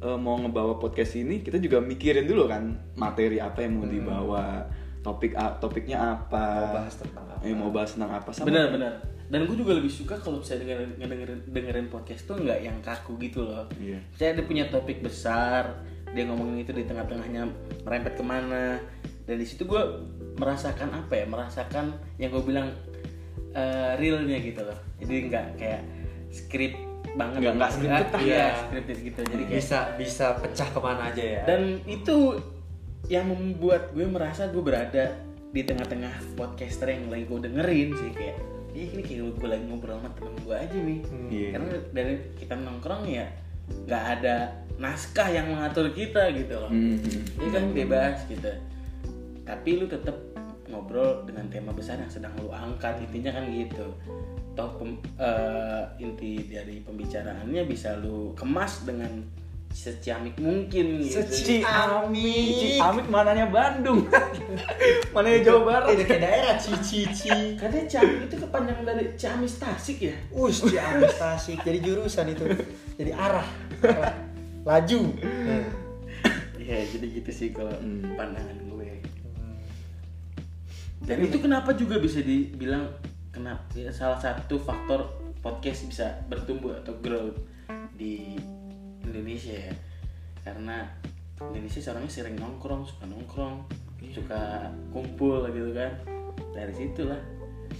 [0.00, 4.64] eh, mau ngebawa podcast ini kita juga mikirin dulu kan materi apa yang mau dibawa,
[5.00, 7.40] topik a- topiknya apa, Mau bahas tentang apa?
[7.40, 8.28] Eh, mau bahas tentang apa?
[8.32, 8.94] Sama benar benar
[9.30, 13.14] dan gue juga lebih suka kalau bisa dengerin, ngedengerin dengerin podcast tuh nggak yang kaku
[13.22, 14.02] gitu loh Iya.
[14.18, 15.70] saya dia punya topik besar
[16.10, 17.46] dia ngomongin itu di tengah-tengahnya
[17.86, 18.82] merempet ke mana
[19.30, 19.78] dan di situ gue
[20.34, 22.74] merasakan apa ya merasakan yang gue bilang
[23.54, 25.82] eh, realnya gitu loh jadi nggak kayak
[26.34, 26.74] skrip
[27.12, 27.38] banget.
[27.40, 28.22] Nggak- nggak scripted lah.
[28.22, 29.20] iya scripted gitu.
[29.24, 31.42] Jadi kayak Bisa bisa pecah ke mana aja ya.
[31.44, 32.16] dan itu
[33.06, 35.16] yang membuat gue merasa gue berada
[35.50, 38.38] di tengah-tengah podcaster yang lagi gue dengerin sih kayak
[38.70, 41.00] Ih, ini kayak gue lagi ngobrol sama temen gue aja nih.
[41.26, 41.48] Iya.
[41.52, 43.26] karena dari kita nongkrong ya
[43.82, 44.36] nggak ada
[44.76, 46.70] naskah yang mengatur kita gitu loh.
[46.70, 47.02] Hmm.
[47.36, 48.46] ini kan bebas gitu.
[49.42, 50.14] Tapi lu tetap
[50.66, 53.90] ngobrol dengan tema besar yang sedang lu angkat intinya kan gitu
[54.60, 59.08] toh pem- eh, inti dari pembicaraannya bisa lu kemas dengan
[59.70, 61.22] seciamik mungkin gitu.
[61.24, 62.76] Ciamik.
[62.76, 64.04] Ciamik mananya Bandung.
[65.14, 65.96] mananya Jawa Barat.
[65.96, 67.06] Eh, kayak daerah Cici.
[67.56, 70.14] Katanya Ciamik itu kepanjangan dari Ciamis Tasik ya?
[70.34, 71.62] Us, Ciamis Tasik.
[71.64, 72.44] Jadi jurusan itu.
[73.00, 73.46] Jadi arah.
[73.80, 74.14] arah.
[74.66, 75.00] Laju.
[76.60, 78.12] Iya, jadi gitu sih kalau Hmm.
[78.18, 78.90] pandangan gue.
[81.00, 82.90] Dan itu kenapa juga bisa dibilang
[83.30, 85.06] kenapa ya, salah satu faktor
[85.40, 87.30] podcast bisa bertumbuh atau grow
[87.94, 88.36] di
[89.06, 89.74] Indonesia ya.
[90.44, 90.84] karena
[91.40, 93.64] Indonesia orangnya sering nongkrong suka nongkrong
[94.12, 95.92] suka kumpul gitu kan
[96.52, 97.20] dari situlah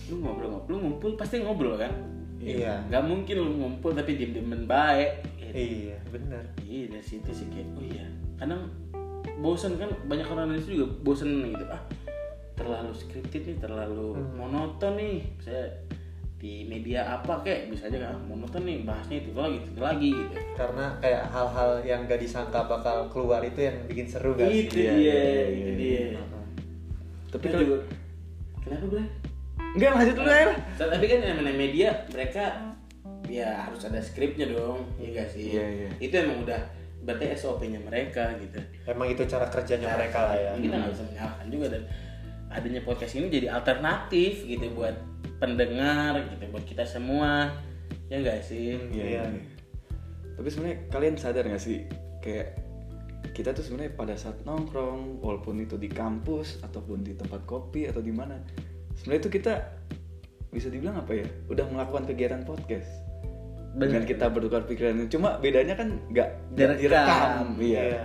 [0.09, 1.93] lu ngobrol-ngobrol lu ngumpul pasti ngobrol kan
[2.41, 2.89] Iya.
[2.89, 5.53] nggak mungkin lu ngumpul tapi diem diemen baik gitu.
[5.93, 6.41] Iya, benar.
[6.65, 8.07] iya dari situ sih kayak oh iya
[8.41, 8.65] kadang
[9.45, 11.81] bosen kan banyak orang Indonesia juga bosen gitu ah
[12.61, 15.25] terlalu scripted nih terlalu monoton nih.
[15.41, 15.65] Saya
[16.41, 20.35] di media apa kayak bisa aja kan monoton nih bahasnya itu lagi itu lagi gitu.
[20.57, 24.69] Karena kayak hal-hal yang gak disangka bakal keluar itu yang bikin seru gak sih?
[24.69, 26.05] itu Iya, dia iya, itu iya, dia.
[27.33, 27.79] Tapi kalau juga
[28.61, 29.05] kenapa bro
[29.71, 32.45] enggak lanjut dulu ya tapi kan yang namanya media mereka
[33.31, 35.55] ya harus ada skripnya dong iya gak sih?
[35.55, 35.89] Iya, iya.
[36.03, 36.61] itu emang udah
[37.01, 38.61] berarti SOP-nya mereka gitu.
[38.85, 40.53] Emang itu cara kerjanya mereka lah ya.
[40.57, 41.83] kita nggak bisa menyalahkan juga dan
[42.51, 44.95] adanya podcast ini jadi alternatif gitu buat
[45.39, 47.55] pendengar gitu buat kita semua
[48.11, 49.05] ya enggak sih Iya.
[49.07, 49.23] Iya.
[49.31, 49.43] iya.
[50.35, 51.85] Tapi sebenarnya kalian sadar gak sih
[52.25, 52.57] kayak
[53.31, 58.01] kita tuh sebenarnya pada saat nongkrong walaupun itu di kampus ataupun di tempat kopi atau
[58.03, 58.41] di mana
[58.97, 59.55] sebenarnya itu kita
[60.51, 62.89] bisa dibilang apa ya udah melakukan kegiatan podcast
[63.71, 66.29] dengan kita bertukar pikiran cuma bedanya kan nggak
[66.59, 67.47] nggak Direkam.
[67.63, 67.81] iya.
[67.87, 68.03] Iya.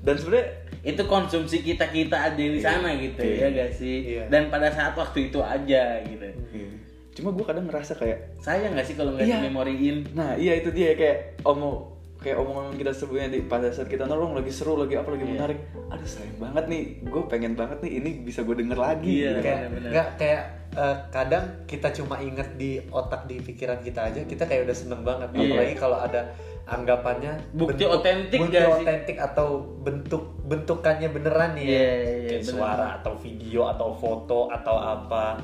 [0.00, 0.46] Dan sebenarnya
[0.80, 3.36] itu konsumsi kita kita ada di sana gitu Iya.
[3.40, 4.24] ya gak sih Iya.
[4.28, 6.70] dan pada saat waktu itu aja gitu iya.
[7.12, 9.42] cuma gue kadang ngerasa kayak sayang gak sih kalau nggak Iya.
[9.42, 14.02] memoriin Nah iya itu dia kayak omong kayak omongan kita sebelumnya di pada saat kita
[14.02, 15.32] nongkrong lagi seru lagi apa lagi Iya.
[15.32, 15.58] menarik.
[15.88, 19.06] Aduh sayang banget nih, gue pengen banget nih ini bisa gue denger lagi.
[19.18, 19.28] Iya.
[19.28, 19.40] gitu.
[19.40, 24.44] kayak nggak kayak eh, kadang kita cuma inget di otak di pikiran kita aja kita
[24.44, 25.42] kayak udah seneng banget Iya.
[25.44, 26.20] apalagi kalau ada
[26.68, 31.72] anggapannya Bukti otentik bukti otentik atau bentuk bentukannya beneran nih ya?
[31.72, 32.52] Iya, iya, kayak bener.
[32.52, 35.40] suara atau video atau foto atau apa.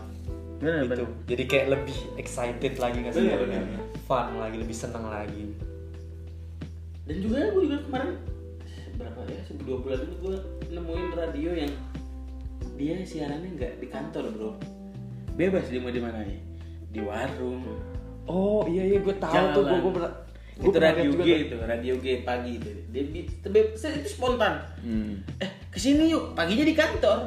[0.61, 1.05] Bener gitu.
[1.05, 1.07] bener.
[1.29, 3.25] Jadi kayak lebih excited lagi nggak sih?
[3.25, 3.63] Bener, bener.
[4.05, 5.57] fun lagi lebih seneng lagi.
[7.09, 8.13] Dan juga gue juga kemarin
[8.95, 10.37] berapa ya dua bulan dulu gue
[10.71, 11.73] nemuin radio yang
[12.79, 14.53] dia siarannya nggak di kantor bro.
[15.35, 16.39] Bebas dia mau di mana ya?
[16.93, 17.65] Di warung.
[18.25, 20.24] Oh iya iya gue tahu tuh gue gue
[20.55, 22.71] pernah itu radio G itu radio G pagi itu.
[22.95, 23.03] Dia
[23.75, 24.63] itu spontan.
[24.79, 25.19] Hmm.
[25.43, 27.27] eh ke sini yuk paginya di kantor.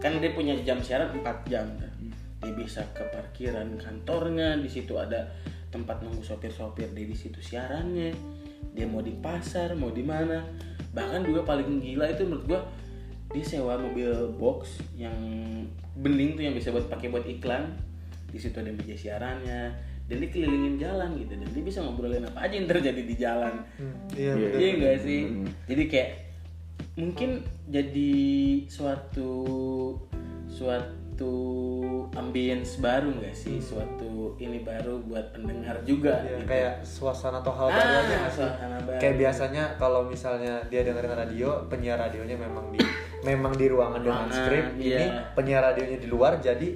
[0.00, 1.68] Kan dia punya jam siaran 4 jam.
[1.68, 1.92] Kan.
[2.42, 5.30] dia bisa ke parkiran kantornya di situ ada
[5.70, 8.10] tempat nunggu sopir-sopir dia di situ siarannya.
[8.72, 10.42] Dia mau di pasar mau di mana.
[10.96, 12.60] Bahkan juga paling gila itu menurut gua
[13.32, 15.14] dia sewa mobil box yang
[15.96, 17.68] bening tuh yang bisa buat pakai buat iklan.
[18.32, 22.38] Di situ ada meja siarannya dan dia kelilingin jalan gitu dan dia bisa ngobrolin apa
[22.38, 23.54] aja yang terjadi di jalan
[24.12, 24.32] iya Iya.
[24.36, 24.58] bener.
[24.60, 25.20] Iya enggak sih?
[25.24, 25.46] Hmm.
[25.64, 26.10] Jadi kayak
[26.92, 27.30] mungkin
[27.66, 28.12] jadi
[28.68, 29.30] suatu
[30.46, 31.32] suatu
[32.12, 33.56] ambience baru enggak sih?
[33.56, 36.46] Suatu ini baru buat pendengar juga Iya, gitu.
[36.46, 38.98] kayak suasana atau hal Ah, baru aja suasana baru.
[39.00, 42.80] Kayak biasanya kalau misalnya dia dengerin radio, penyiar radionya memang di
[43.22, 44.64] memang di ruangan dengan Ruangan, skrip.
[44.76, 44.98] iya.
[44.98, 46.68] Ini penyiar radionya di luar, jadi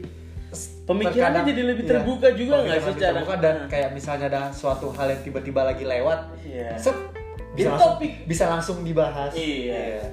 [0.83, 4.41] Pemikirannya terkadang- jadi lebih iya, terbuka juga nggak sih cara- terbuka dan kayak misalnya ada
[4.51, 6.69] suatu hal yang tiba-tiba lagi lewat, Iya.
[6.77, 8.13] set, Jadi bisa langsung, topik.
[8.25, 9.33] bisa langsung dibahas.
[9.33, 10.13] Iya.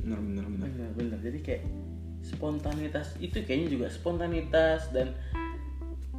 [0.00, 0.66] Bener bener bener.
[0.68, 1.18] Bener, bener.
[1.20, 1.62] Jadi kayak
[2.22, 5.14] spontanitas itu kayaknya juga spontanitas dan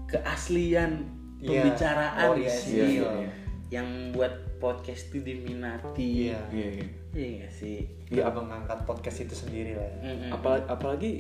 [0.06, 1.08] keaslian
[1.40, 2.64] Iya, pembicaraan ya orisinil.
[2.64, 3.30] sih Iya, iya.
[3.70, 6.32] yang buat podcast itu diminati.
[6.32, 6.40] Iya.
[6.50, 6.88] Iya iya.
[7.14, 7.78] Iya nggak sih.
[8.08, 9.84] Dia mengangkat podcast itu sendiri lah.
[9.84, 9.98] ya.
[10.04, 10.30] Mm-mm.
[10.32, 11.12] Apalagi, apalagi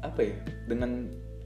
[0.00, 0.34] apa ya
[0.66, 0.90] dengan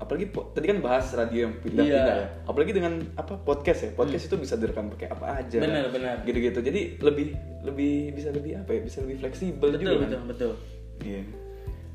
[0.00, 2.16] apalagi tadi kan bahas radio yang pindah-pindah Iya.
[2.16, 2.22] Hmm.
[2.24, 2.48] ya.
[2.48, 3.90] Apalagi dengan apa podcast ya.
[3.92, 5.60] Podcast itu bisa direkam pakai apa aja.
[5.60, 6.16] Benar, benar.
[6.24, 6.58] Gitu-gitu.
[6.58, 7.26] Jadi lebih
[7.62, 8.80] lebih bisa lebih apa ya?
[8.80, 10.00] Bisa lebih fleksibel betul juga kan.
[10.00, 10.52] betul betul.
[11.00, 11.22] Iya.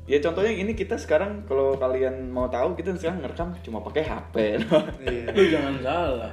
[0.06, 4.34] Ya contohnya ini kita sekarang kalau kalian mau tahu kita sekarang ngerekam cuma pakai HP.
[5.02, 5.24] Iya.
[5.34, 6.32] Lu jangan salah.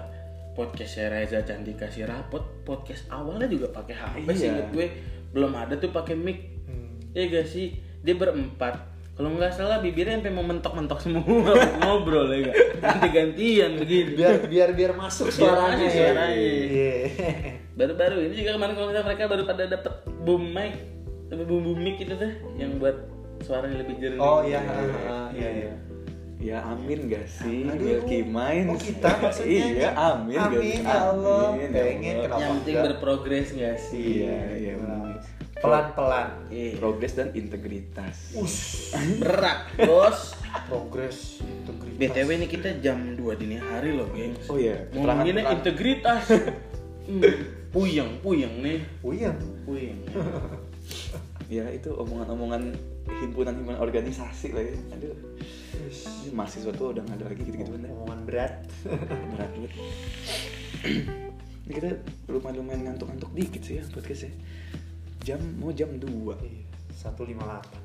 [0.53, 4.38] Podcast Reza Cantika Sirapot podcast awalnya juga pakai HP Iya.
[4.38, 4.86] sih gue
[5.34, 6.38] belum ada tuh pakai mic.
[6.69, 7.01] Hmm.
[7.11, 7.74] Iya gak sih?
[7.99, 8.93] Dia berempat.
[9.14, 11.22] Kalau nggak salah bibirnya sampai mau mentok-mentok semua
[11.86, 12.55] ngobrol ya gak?
[12.82, 14.18] Ganti-gantian begini.
[14.18, 15.78] Biar biar biar masuk Biar suaranya.
[15.78, 15.93] masuk ya.
[15.93, 16.49] suaranya.
[16.49, 16.97] Iya.
[17.78, 19.93] Baru-baru ini juga kemarin kalau mereka baru pada dapet
[20.26, 20.74] boom mic,
[21.30, 22.97] tapi boom boom mic itu tuh yang buat
[23.45, 24.18] suaranya lebih jernih.
[24.18, 24.66] Oh iya,
[25.05, 25.74] ah, iya iya.
[26.41, 27.70] ya amin gak sih?
[27.70, 28.03] Aduh.
[28.03, 28.20] Milky.
[28.66, 29.61] Oh, kita maksudnya.
[29.78, 30.38] iya, amin.
[30.41, 31.43] gak Amin, ya Allah.
[31.53, 32.24] Amin, ya Pengen, Allah.
[32.26, 34.26] kenapa Yang penting berprogres gak sih?
[34.26, 35.22] Iya, iya benar.
[35.64, 36.28] Pelan-pelan.
[36.51, 36.76] Iya.
[36.76, 38.36] Progres dan integritas.
[38.36, 38.91] Ush,
[39.24, 40.36] Berat, bos.
[40.64, 41.97] progres integritas.
[41.97, 44.45] BTW ini kita jam 2 dini hari loh, gengs.
[44.45, 46.24] Oh iya, Ngomonginnya keterangan- integritas.
[47.03, 47.20] Hmm,
[47.68, 48.80] puyeng, puyeng nih.
[49.03, 49.36] Uyang.
[49.68, 50.07] Puyeng.
[51.51, 52.72] Ya itu omongan-omongan
[53.20, 54.72] himpunan-himpunan organisasi lah ya.
[54.95, 55.11] Aduh,
[56.32, 57.91] mahasiswa tuh udah gak ada lagi gitu-gitu kan.
[57.91, 58.53] Omongan berat.
[58.88, 59.72] Berat banget.
[61.68, 61.88] Ini kita
[62.28, 64.32] lumayan-lumayan ngantuk-ngantuk dikit sih ya podcast ya.
[65.24, 66.05] Jam mau jam 2
[66.38, 66.63] Iya,
[66.93, 67.82] 158.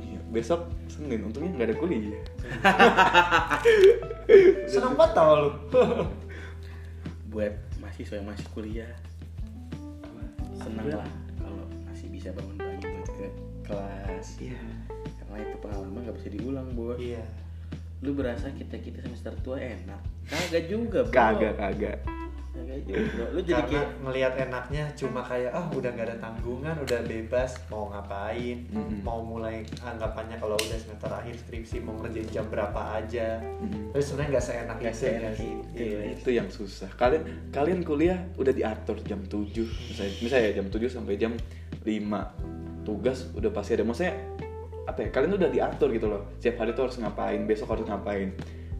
[0.00, 2.18] Iya, besok Senin untungnya nggak ada kuliah.
[4.72, 5.50] Seneng banget tau lu.
[7.28, 8.88] buat mahasiswa yang masih kuliah
[10.58, 13.26] senang lah kalau masih bisa bangun pagi buat ke
[13.62, 14.58] kelas Iya.
[15.22, 17.22] karena itu pengalaman nggak bisa diulang bos Iya.
[18.00, 21.98] lu berasa kita kita semester tua enak kagak juga bro Kagak, kagak.
[22.58, 26.16] Kagak juga bro lu jadi Karena kayak ngelihat enaknya cuma kayak ah udah nggak ada
[26.18, 28.98] tanggungan, udah bebas mau ngapain, Mm-mm.
[29.06, 33.38] mau mulai anggapannya kalau udah semester akhir skripsi mau ngerjain jam berapa aja.
[33.62, 33.94] Mm-mm.
[33.94, 35.00] Tapi sebenarnya nggak seenak Nggak itu.
[35.00, 35.50] seenak ya sih.
[35.54, 35.64] itu.
[35.78, 36.00] Iya.
[36.18, 36.90] Itu yang susah.
[36.98, 37.22] Kalian
[37.54, 41.32] kalian kuliah udah diatur jam 7 misalnya, misalnya ya, jam 7 sampai jam
[41.86, 41.86] 5
[42.82, 44.16] tugas udah pasti ada maksudnya
[44.88, 48.32] apa ya kalian udah diatur gitu loh setiap hari tuh harus ngapain besok harus ngapain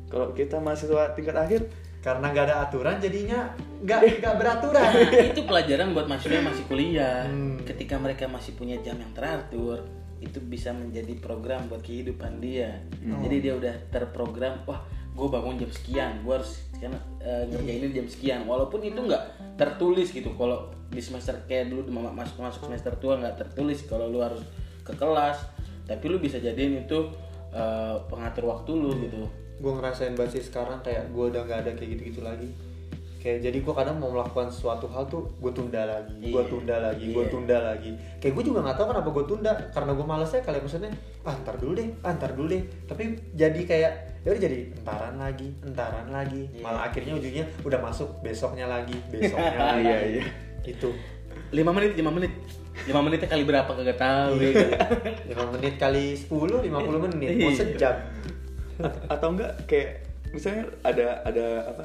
[0.09, 1.61] kalau kita mahasiswa tingkat akhir
[2.09, 3.39] Karena nggak ada aturan jadinya
[3.79, 4.91] nggak nggak beraturan.
[5.29, 7.61] itu pelajaran buat mahasiswa yang masih kuliah Hmm.
[7.63, 9.85] ketika mereka masih punya jam yang teratur
[10.19, 13.21] itu bisa menjadi program buat kehidupan dia Hmm.
[13.21, 16.91] jadi dia udah terprogram wah gue bangun jam sekian gue harus sekian,
[17.21, 19.23] eh, ngerjainin jam sekian walaupun itu nggak
[19.55, 24.07] tertulis gitu kalau di semester kayak dulu ma- masuk masuk semester tua nggak tertulis kalau
[24.07, 24.41] lu harus
[24.81, 25.39] ke kelas
[25.85, 26.99] tapi lu bisa jadiin itu
[27.51, 29.23] eh, pengatur waktu lu gitu
[29.59, 32.49] gue ngerasain banget sih sekarang kayak gue udah nggak ada kayak gitu-gitu lagi
[33.19, 36.47] kayak jadi gue kadang mau melakukan suatu hal tuh gue tunda lagi gue Iya.
[36.47, 37.29] tunda lagi gue Iya.
[37.29, 40.91] tunda lagi kayak gue juga nggak tahu kenapa gue tunda karena gue malesnya kali maksudnya
[41.25, 43.03] ah dulu deh ah ntar dulu deh tapi
[43.35, 46.63] jadi kayak ya udah jadi entaran lagi entaran lagi Iya.
[46.63, 50.23] malah akhirnya ujungnya udah masuk besoknya lagi besoknya lagi Iya, iya.
[50.65, 50.89] itu
[51.51, 52.31] lima menit lima menit
[52.87, 54.79] lima menitnya kali berapa kagak tahu ya kan?
[55.27, 56.71] 5 menit kali 10 50
[57.03, 57.59] menit mau Iya.
[57.59, 57.95] sejam
[59.13, 61.85] atau enggak kayak misalnya ada ada apa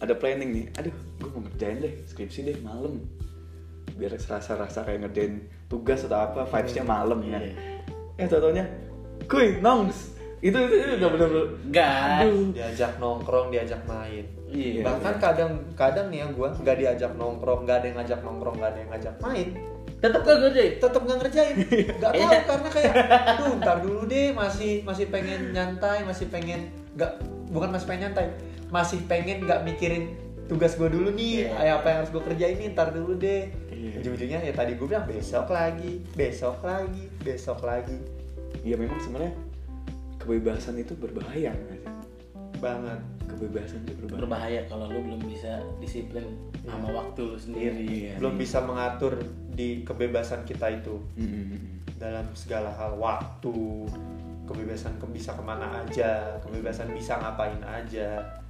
[0.00, 3.00] ada planning nih aduh gue mau ngerjain deh skripsi deh malam.
[4.00, 7.38] Biar serasa rasa kayak ngerjain tugas atau apa vibesnya malam ya.
[7.40, 7.54] Iya.
[8.20, 8.64] eh totalnya
[9.28, 10.16] kuy nongs.
[10.40, 12.24] Itu itu, itu udah bener-bener Gas.
[12.24, 12.48] aduh.
[12.56, 14.24] Diajak nongkrong diajak main.
[14.50, 14.82] Iya.
[14.82, 18.70] bahkan kadang kadang nih ya gue nggak diajak nongkrong nggak ada yang ngajak nongkrong nggak
[18.74, 19.48] ada yang ngajak main
[20.00, 21.54] tetap gak ngerjain tetap nggak ngerjain
[21.94, 22.40] nggak tahu Iya.
[22.42, 22.94] karena kayak
[23.28, 26.60] aduh ntar dulu deh masih masih pengen nyantai masih pengen
[26.92, 28.26] nggak bukan masih pengen nyantai
[28.68, 31.52] masih pengen nggak mikirin tugas gue dulu nih Iya.
[31.52, 33.92] kayak apa yang harus gue kerjain nih ntar dulu deh Iya.
[33.98, 37.96] ujung-ujungnya ya tadi gue bilang besok lagi besok lagi besok lagi
[38.60, 39.32] ya memang sebenarnya
[40.16, 41.52] kebebasan itu berbahaya
[42.56, 43.00] banget
[43.30, 44.20] kebebasan itu berbahaya.
[44.22, 46.26] Berbahaya kalau lu belum bisa disiplin
[46.66, 47.84] sama waktu lu sendiri.
[47.86, 48.12] Iya.
[48.18, 49.14] belum bisa mengatur
[49.54, 50.98] di kebebasan kita itu.
[51.18, 51.78] Mm-mm.
[52.00, 53.84] dalam segala hal waktu
[54.48, 58.40] kebebasan ke bisa ke mana aja kebebasan bisa ngapain aja.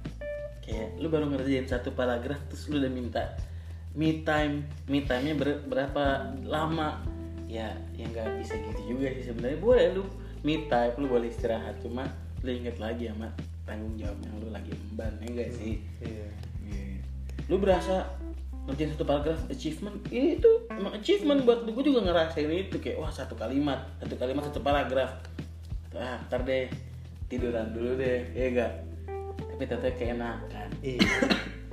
[0.63, 3.35] Kayak lu baru ngerjain satu paragraf terus lu udah minta
[3.91, 5.35] me time me time nya
[5.67, 7.03] berapa lama?
[7.51, 9.59] Ya ya nggak bisa gitu juga sih sebenarnya.
[9.59, 10.07] Boleh lu
[10.47, 12.07] me time lu boleh istirahat cuma
[12.41, 13.29] lu inget lagi sama
[13.71, 15.79] tanggung jawab yang lu lagi emban ya enggak sih?
[16.03, 16.27] Iya
[16.67, 16.99] Iya.
[17.47, 18.03] lu berasa
[18.67, 23.07] ngerjain satu paragraf achievement ini tuh emang achievement buat gue juga ngerasain itu kayak wah
[23.07, 25.23] satu kalimat satu kalimat satu paragraf.
[25.95, 26.67] Ah ntar deh
[27.31, 28.71] tiduran dulu deh ya enggak
[29.39, 30.67] tapi tetap keenakan.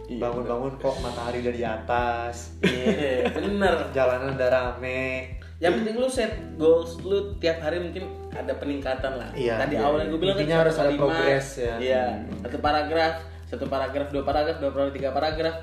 [0.09, 0.25] Iya.
[0.25, 2.57] Bangun-bangun kok matahari udah di atas.
[2.65, 3.93] Iya bener.
[3.93, 9.31] Jalanan udah rame yang penting lu set goals lu tiap hari mungkin ada peningkatan lah.
[9.35, 11.75] Iya, tadi iya, awal yang gue bilang Intinya kan harus ada progress ya.
[11.83, 12.39] iya Hmm.
[12.47, 13.15] satu paragraf
[13.51, 15.57] satu paragraf dua paragraf dua paragraf tiga paragraf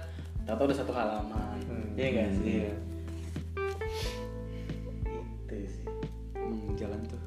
[0.44, 1.58] tahu udah satu halaman.
[1.64, 2.44] Hmm, iya gak sih?
[2.46, 2.72] Iya.
[5.48, 5.84] itu sih.
[6.36, 7.22] Emang jalan tuh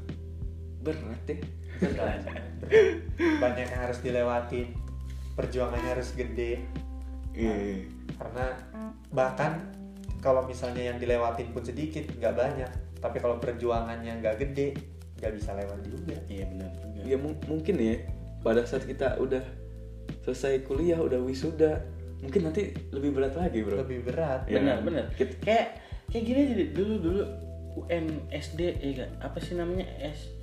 [0.84, 1.40] berat deh
[1.80, 2.20] Berat.
[3.42, 4.68] banyak yang harus dilewatin
[5.34, 6.60] perjuangannya harus gede.
[7.32, 7.86] Iya.
[8.18, 8.46] Karena
[9.08, 9.62] bahkan
[10.18, 12.70] kalau misalnya yang dilewatin pun sedikit nggak banyak.
[12.98, 14.74] Tapi kalau perjuangannya nggak gede
[15.18, 16.16] nggak bisa lewat juga.
[16.26, 17.00] Iya benar juga.
[17.06, 17.96] Ya mung- mungkin ya
[18.42, 19.42] pada saat kita udah
[20.22, 21.82] selesai kuliah udah wisuda
[22.18, 23.78] mungkin nanti lebih berat lagi bro.
[23.82, 24.46] Lebih berat.
[24.46, 24.58] Iya.
[24.58, 25.04] benar benar.
[25.42, 25.78] Kayak
[26.10, 27.22] kayak gini aja deh, dulu dulu
[27.78, 29.10] UNSD ya gak?
[29.22, 29.86] apa sih namanya?
[30.02, 30.34] S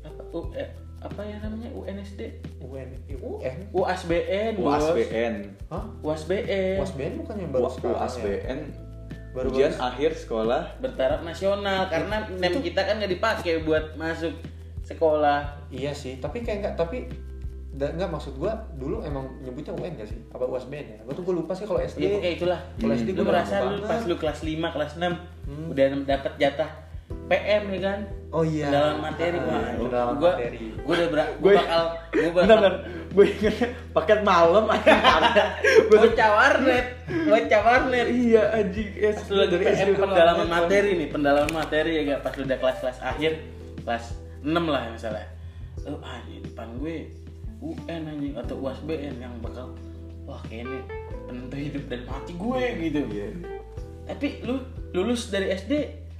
[0.00, 1.68] apa U, eh, apa ya namanya?
[1.76, 4.52] UNSD UN UN UASBN.
[4.56, 5.34] UASBN
[5.68, 5.84] Hah?
[6.00, 8.00] UASBN UASBN bukan yang baru sekarang ya?
[9.30, 14.34] Baru ujian baru- akhir sekolah bertaraf nasional karena nem kita kan nggak dipakai buat masuk
[14.82, 17.06] sekolah Iya sih, tapi kayak enggak, tapi
[17.72, 20.18] enggak maksud gua dulu emang nyebutnya UN gak sih?
[20.28, 20.98] Apa UASBN ya?
[21.00, 21.98] Gua tuh gua lupa sih kalau SD.
[22.00, 24.92] ya pokoknya itulah Kalau SD lu gua udah merasa lu pas lu kelas 5 kelas
[24.96, 25.66] 6 Hmm.
[25.68, 26.70] udah dapat jatah
[27.26, 27.98] PM ya kan
[28.30, 28.66] Oh iya.
[28.66, 30.58] Pendalaman materi Ah, wah pendalaman gua, materi.
[30.76, 32.74] gua udah ber gua Gue- bakal gua bakal Bentar, bentar.
[33.10, 35.58] Gue ingetnya paket malam aja
[35.90, 38.06] bocah warnet bocah warnet.
[38.06, 42.02] Iya anjing ya pas lu lagi dari PM SD pendalaman materi nih pendalaman materi ya
[42.14, 42.20] gak?
[42.22, 43.32] Pas lu udah kelas-kelas akhir
[43.82, 44.04] kelas
[44.46, 45.26] 6 lah misalnya.
[45.90, 46.96] Oh anjing depan gue
[47.60, 49.74] UN anjing atau UASBN yang bakal
[50.24, 50.86] wah kayaknya
[51.26, 53.00] penentu hidup dan mati gue gitu.
[53.10, 53.28] Iya.
[54.06, 54.62] Tapi lu
[54.94, 55.72] lulus dari SD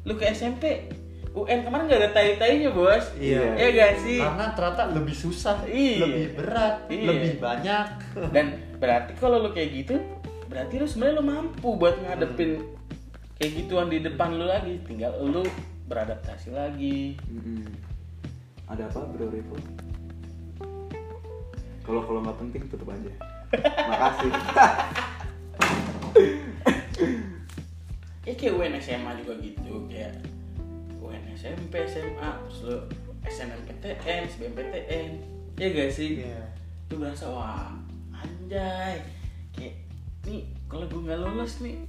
[0.05, 0.91] lu ke SMP
[1.31, 3.55] UN kemarin gak ada tai-tainya bos Iya.
[3.55, 6.03] ya gak sih Karena ternyata lebih susah, Iya.
[6.03, 7.07] lebih berat, Iya.
[7.07, 7.87] lebih banyak.
[8.31, 9.95] dan berarti kalau lu kayak gitu
[10.47, 12.59] berarti lu sebenarnya lu mampu buat ngadepin
[13.37, 15.47] kayak gituan di depan lu lagi tinggal lu
[15.87, 17.63] beradaptasi lagi Mm-mm.
[18.67, 19.55] ada apa bro Revo
[21.81, 23.11] kalau kalau nggak penting tutup aja
[23.89, 24.31] makasih
[28.23, 30.13] ya kayak UN SMA juga gitu kayak
[31.41, 32.77] SMP SMA terus lu
[33.25, 35.11] SNMPTN SBMPTN
[35.57, 36.45] ya gak sih Iya.
[36.89, 37.73] lu berasa wah
[38.13, 39.01] anjay
[39.57, 39.75] kayak
[40.25, 41.81] nih kalau gue nggak lulus nih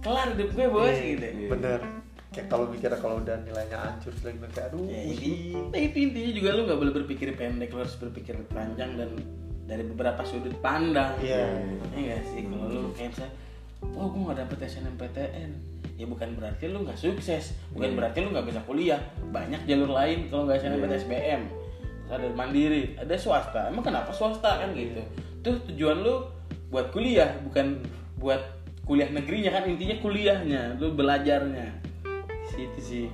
[0.00, 1.16] kelar hidup gue bos Iya.
[1.16, 1.48] gitu Iya.
[1.48, 1.80] Bener.
[2.30, 4.86] Kayak kalau mikirnya kalau udah nilainya hancur lagi kayak aduh.
[4.86, 8.94] Ya, ini, nah, itu intinya juga lu nggak boleh berpikir pendek, lu harus berpikir panjang
[8.94, 9.10] dan
[9.66, 11.10] dari beberapa sudut pandang.
[11.18, 11.58] Iya.
[11.90, 12.46] Iya gak sih?
[12.46, 13.34] Kalau lu kayak misalnya,
[13.98, 15.50] oh gue nggak dapet SNMPTN,
[16.00, 17.96] ya bukan berarti lu nggak sukses, bukan Iya.
[18.00, 19.00] berarti lu nggak bisa kuliah.
[19.28, 20.96] Banyak jalur lain kalau nggak SNMPTN Iya.
[20.96, 21.42] SBM.
[22.08, 23.68] Ada mandiri, ada swasta.
[23.68, 24.96] Emang kenapa swasta kan gitu?
[25.44, 26.24] Tuh tujuan lu
[26.72, 27.84] buat kuliah, bukan
[28.16, 28.40] buat
[28.82, 31.68] kuliah negerinya kan intinya kuliahnya, lu belajarnya.
[32.48, 33.06] Situ sih.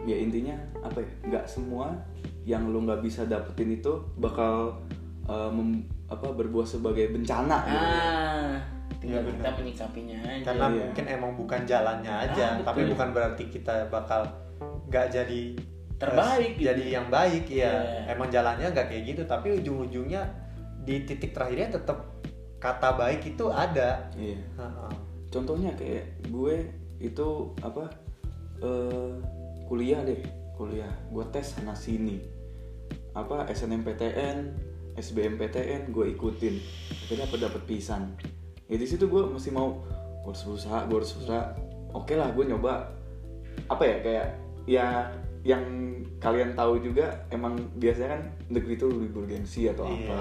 [0.00, 1.92] ya intinya apa ya nggak semua
[2.48, 4.80] yang lu nggak bisa dapetin itu bakal
[5.28, 7.84] uh, mem- apa berbuah sebagai bencana gitu.
[9.00, 10.44] Tinggal Iya, kita menyikapinya aja.
[10.44, 10.76] Karena Iya.
[10.84, 12.66] mungkin emang bukan jalannya aja, Ah, betul.
[12.68, 14.20] tapi bukan berarti kita bakal
[14.86, 15.42] nggak jadi
[15.96, 16.64] Terbaik eh, gitu.
[16.68, 17.72] jadi yang baik ya.
[17.72, 18.12] Iya.
[18.12, 20.22] Emang jalannya nggak kayak gitu, tapi ujung-ujungnya
[20.80, 21.98] di titik terakhirnya tetap
[22.56, 24.08] kata baik itu ada.
[24.14, 24.36] Iya.
[24.56, 24.92] Heeh.
[25.30, 26.66] contohnya kayak gue
[26.98, 27.26] itu
[27.62, 27.86] apa
[28.58, 29.14] eh,
[29.64, 30.18] kuliah deh
[30.58, 32.18] kuliah gue tes sana sini
[33.14, 34.50] apa SNMPTN
[34.98, 36.58] SBMPTN gue ikutin
[36.90, 38.10] akhirnya dapat dapat pisan
[38.70, 39.82] ya di situ gue masih mau
[40.22, 41.44] gue harus berusaha gue harus berusaha.
[41.90, 42.86] Oke lah gue nyoba.
[43.66, 44.26] Apa ya kayak
[44.64, 44.86] ya
[45.42, 45.64] yang
[46.20, 50.06] kalian tahu juga emang biasanya kan negeri itu lebih bergengsi atau Iya.
[50.06, 50.18] apa.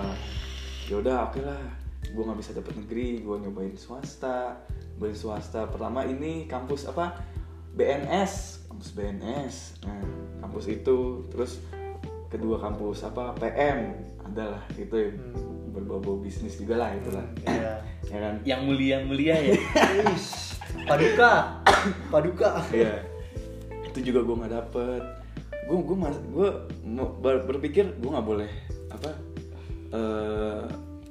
[0.90, 1.62] Ya udah oke lah.
[2.10, 4.58] Gue nggak bisa dapet negeri gue nyobain swasta.
[4.98, 5.70] Nyobain swasta.
[5.70, 7.22] Pertama ini kampus apa?
[7.70, 10.02] BNS kampus BNS nah
[10.42, 11.28] kampus itu.
[11.30, 11.62] Terus
[12.28, 13.36] kedua kampus apa?
[13.38, 13.94] PM
[14.26, 15.59] adalah itu ya, Hmm.
[15.70, 17.74] Berbau bisnis juga lah itulah Iya.
[18.12, 19.54] ya kan Yang mulia-mulia ya.
[20.10, 21.62] Ish, Paduka,
[22.10, 22.50] Paduka.
[22.70, 23.06] Iya.
[23.86, 25.04] Itu juga gue nggak dapet.
[25.66, 26.50] Gue gue mas gue
[27.22, 28.50] ber- berpikir gue nggak boleh
[28.90, 29.10] apa
[29.90, 30.64] eh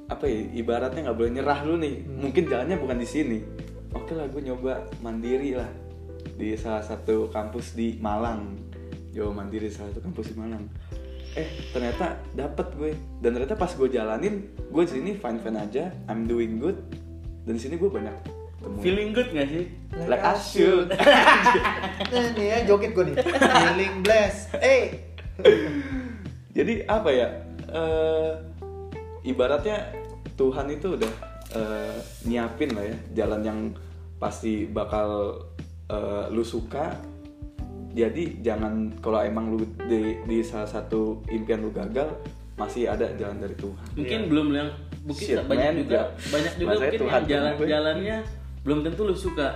[0.08, 2.02] apa ya ibaratnya nggak boleh nyerah lu nih.
[2.06, 3.38] Mungkin jalannya bukan di sini.
[3.94, 5.68] Oke lah gue nyoba mandiri lah
[6.34, 8.54] di salah satu kampus di Malang.
[9.08, 10.62] Jawa Mandiri salah satu kampus di Malang.
[11.36, 15.92] Eh ternyata dapet gue dan ternyata pas gue jalanin gue di sini fine fine aja.
[16.08, 16.78] I'm doing good
[17.44, 18.14] dan di sini gue banyak
[18.58, 19.64] ketemu Feeling good gak sih?
[20.06, 20.88] like I should.
[22.08, 23.16] Nah, nih ya joget gue nih.
[23.20, 24.56] Feeling blessed.
[24.62, 24.84] Eh.
[26.56, 27.28] Jadi apa ya?
[27.68, 28.32] eh,
[29.28, 29.92] ibaratnya
[30.34, 31.12] Tuhan itu udah
[31.52, 33.60] eh, nyiapin lah ya jalan yang
[34.16, 35.40] pasti bakal
[35.90, 36.96] eh, lu suka.
[37.98, 42.06] Jadi jangan kalau emang lu di, di salah satu impian lu gagal
[42.54, 43.86] masih ada jalan dari Tuhan.
[43.94, 44.28] Mungkin Iya.
[44.30, 44.68] belum yang
[45.02, 47.32] mungkin Shit, banyak man, juga banyak juga mungkin Tuhan yang tuh gue.
[47.34, 48.16] jalan-jalannya
[48.62, 49.48] belum tentu lu suka.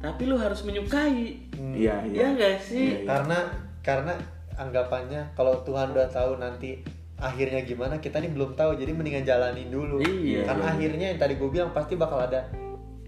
[0.00, 1.36] Tapi lu harus menyukai.
[1.76, 2.80] Iya Iya nggak sih?
[2.80, 3.06] Iya, iya.
[3.06, 3.38] Karena
[3.80, 4.12] karena
[4.54, 6.80] anggapannya kalau Tuhan udah tahu nanti
[7.16, 10.00] akhirnya gimana kita nih belum tahu jadi mendingan jalanin dulu.
[10.00, 10.44] Iya.
[10.44, 12.48] Karena akhirnya yang tadi gue bilang pasti bakal ada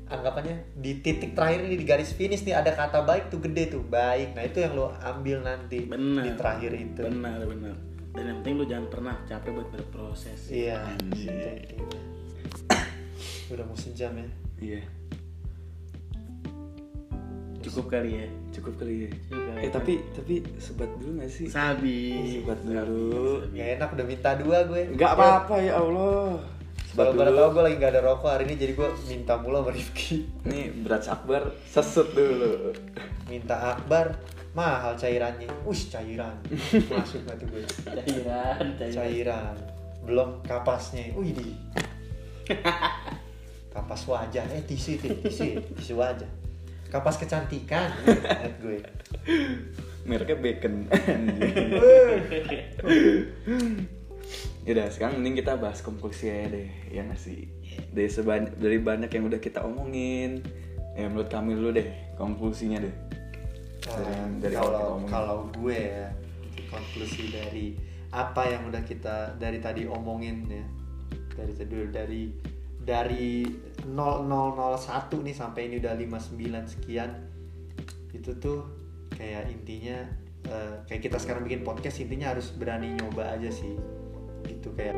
[0.04, 3.82] anggapannya di titik terakhir nih di garis finish nih ada kata baik tuh gede tuh
[3.82, 4.36] baik.
[4.36, 6.24] Nah itu yang lo ambil nanti Benar.
[6.24, 7.02] di terakhir itu.
[7.02, 7.74] Benar benar.
[8.14, 10.40] Dan yang penting lu jangan pernah capek buat berproses.
[10.46, 10.84] Iya.
[11.02, 11.52] Intinya.
[13.52, 14.28] Udah mau sejam ya.
[14.54, 14.80] Iya,
[17.64, 18.28] Cukup kali ya.
[18.52, 19.10] cukup kali ya.
[19.26, 19.60] Cukup kali.
[19.64, 21.48] Eh tapi tapi sebat dulu gak sih?
[21.48, 22.00] Sabi.
[22.38, 23.40] Sebat dulu.
[23.56, 24.94] Gak enak udah minta dua gue.
[24.94, 26.53] Nggak apa-apa ya Allah.
[26.94, 29.74] Kalau pada tahu gue lagi gak ada rokok hari ini jadi gue minta mulu sama
[29.74, 30.30] Rifki.
[30.46, 32.70] Nih berat Akbar sesut dulu.
[33.26, 34.14] Minta Akbar
[34.54, 35.50] mahal cairannya.
[35.66, 36.38] Ush cairan.
[36.86, 37.66] Masuk gak tuh gue?
[37.82, 38.94] Cairan, cairan.
[38.94, 39.56] Cairan.
[40.06, 41.10] Belum kapasnya.
[41.18, 41.50] Wih di.
[43.74, 44.46] Kapas wajah.
[44.54, 46.30] Eh tisu itu, tisu, tisu wajah.
[46.94, 47.90] Kapas kecantikan.
[48.06, 48.78] Lihat gue.
[50.06, 50.86] Mereknya bacon.
[54.64, 57.52] Yaudah sekarang mending kita bahas konklusi aja deh Ya nggak sih?
[57.92, 60.40] Dari, sebanyak, dari banyak yang udah kita omongin.
[60.96, 62.94] Ya menurut kami dulu deh konklusinya deh.
[63.84, 66.08] Dari, Nah, dari kalau kalau gue ya
[66.72, 67.76] konklusi dari
[68.14, 70.64] apa yang udah kita dari tadi omongin ya.
[71.34, 72.22] Dari tadi dari
[72.80, 73.44] dari
[73.84, 77.10] 0001 nih sampai ini udah 59 sekian.
[78.16, 78.64] Itu tuh
[79.12, 80.08] kayak intinya
[80.48, 83.76] eh, kayak kita sekarang bikin podcast intinya harus berani nyoba aja sih
[84.46, 84.94] gitu kayak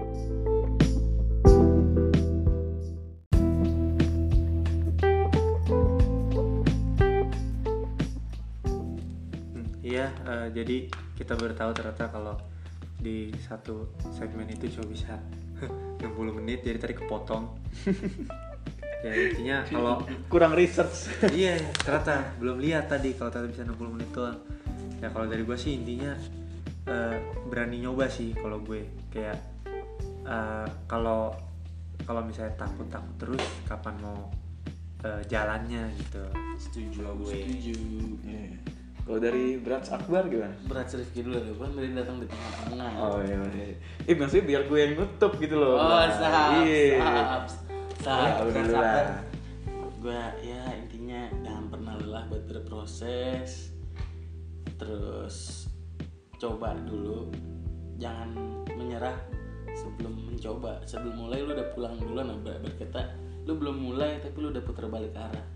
[8.67, 10.77] Hmm, Iya, eh, jadi
[11.17, 12.37] kita baru tahu ternyata kalau
[12.97, 15.15] di satu segmen itu cuma bisa
[16.03, 17.45] 60 menit, jadi tadi kepotong.
[19.05, 24.11] ya intinya kalau kurang research iya ternyata belum lihat tadi kalau ternyata bisa 60 menit
[24.11, 24.39] doang.
[24.99, 26.17] Ya kalau dari gue sih intinya
[26.87, 29.39] eh, berani nyoba sih kalau gue kayak
[30.23, 31.35] eh, kalau
[32.03, 34.31] kalau misalnya takut takut terus kapan mau
[35.01, 36.23] eh, jalannya gitu.
[36.57, 37.75] setuju gue Setuju
[38.23, 38.59] Iya.
[39.03, 40.51] Kalau dari Berat Akbar gimana?
[40.67, 43.67] berat Rifki dulu deh kan dari datang di tengah-tengah Oh iya, iya.
[44.03, 47.43] Eh maksudnya biar gue yang nutup gitu loh oh Nah, sahab Iya sahab
[47.97, 49.07] sahab Ya, alhamdulillah.
[49.97, 53.71] gue ya intinya jangan pernah lelah buat berproses
[54.77, 55.37] terus
[56.37, 57.33] coba dulu
[57.97, 58.33] jangan
[58.77, 59.17] menyerah
[59.73, 63.13] sebelum mencoba sebelum mulai lu udah pulang duluan nah, ber- berkata
[63.49, 65.47] lu belum mulai tapi lu udah putar balik arah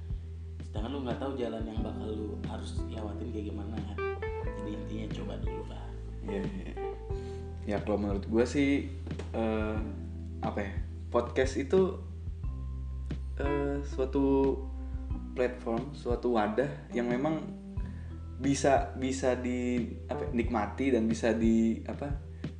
[0.64, 3.96] sedangkan lu nggak tahu jalan yang bakal lu harus lewatin kayak gimana kan
[4.60, 5.84] jadi intinya coba dulu lah
[6.20, 6.72] Iya, iya.
[7.64, 8.92] Ya kalau menurut gue sih
[9.32, 9.78] eh,
[10.44, 10.72] apa ya?
[11.08, 11.96] Podcast itu
[13.40, 14.56] eh, suatu
[15.32, 17.40] platform, suatu wadah yang memang
[18.40, 22.08] bisa bisa di apa ya, nikmati dan bisa di apa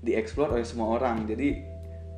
[0.04, 1.24] dieksplor oleh semua orang.
[1.24, 1.56] Jadi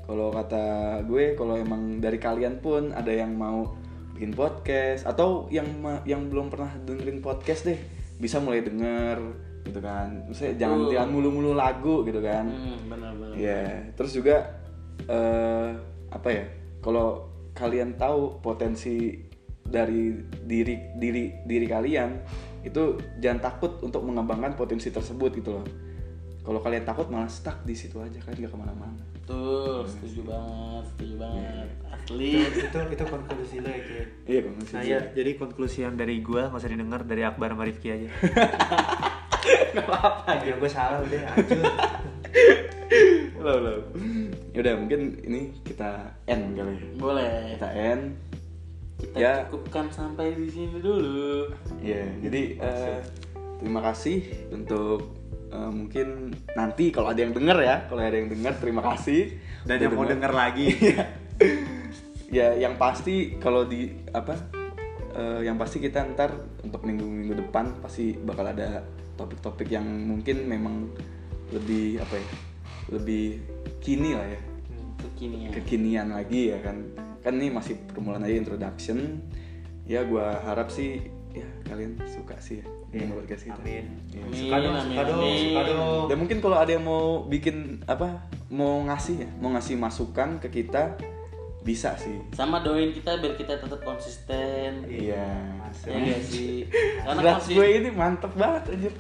[0.03, 3.79] kalau kata gue kalau emang dari kalian pun ada yang mau
[4.19, 5.67] bikin podcast atau yang
[6.03, 7.79] yang belum pernah dengerin podcast deh
[8.19, 9.19] bisa mulai denger
[9.63, 10.27] gitu kan.
[10.27, 10.93] Maksudnya jangan Betul.
[10.99, 12.51] jangan mulu-mulu lagu gitu kan.
[12.51, 14.59] hmm, benar-benar Iya, terus juga
[15.07, 15.71] eh
[16.11, 16.45] apa ya?
[16.83, 19.23] Kalau kalian tahu potensi
[19.63, 20.11] dari
[20.45, 22.11] diri diri diri kalian
[22.63, 25.67] itu jangan takut untuk mengembangkan potensi tersebut gitu loh.
[26.43, 28.99] Kalau kalian takut malah stuck di situ aja kan gak ke mana-mana.
[29.15, 31.69] Betul, setuju banget, setuju banget.
[31.87, 32.31] Asli.
[32.43, 36.51] itu itu, itu konklusi lo ya Iya kalau Nah ya, jadi konklusi yang dari gua
[36.51, 38.11] nggak usah didengar dari Akbar sama Rifki aja.
[39.73, 40.39] Gak apa-apa.
[40.45, 41.65] ya gue salah udah hancur.
[43.43, 43.79] Loh, loh.
[44.55, 46.91] Yaudah mungkin ini kita end kali ya.
[47.01, 47.59] Boleh.
[47.59, 48.32] Kita end.
[49.03, 49.33] Kita Ya.
[49.51, 51.51] cukupkan sampai di sini dulu.
[51.83, 52.99] Iya, jadi eh,
[53.59, 54.23] terima kasih
[54.55, 55.19] untuk
[55.51, 59.35] eh, mungkin nanti kalau ada yang denger ya, kalau ada yang denger terima kasih.
[59.67, 60.67] Dan yang mau denger lagi.
[60.83, 61.05] Iya.
[62.55, 64.39] ya, yang pasti kalau di apa?
[65.13, 66.33] eh, yang pasti kita ntar
[66.63, 68.87] untuk minggu-minggu depan pasti bakal ada
[69.19, 70.89] topik-topik yang mungkin memang
[71.51, 72.29] lebih apa ya?
[72.95, 73.25] Lebih
[73.83, 74.41] kini lah ya
[75.03, 75.51] Kekinian.
[75.51, 76.77] kekinian lagi ya kan
[77.19, 79.23] kan ini masih permulaan aja introduction
[79.85, 83.85] ya gua harap sih ya kalian suka sih ya dengan podcast kita Amin.
[84.07, 84.21] Iya.
[84.21, 85.39] Amin, Suka dong, amin, suka dong, amin.
[85.41, 86.05] suka dong.
[86.07, 88.09] dan mungkin kalau ada yang mau bikin apa
[88.49, 91.01] mau ngasih ya mau ngasih masukan ke kita
[91.63, 94.83] bisa sih Sama doain kita biar kita tetap konsisten.
[94.85, 95.95] iya Masuk.
[95.95, 96.67] Ya sih?
[97.01, 97.55] Karena konsisten.
[97.55, 98.91] gue ini mantep banget aja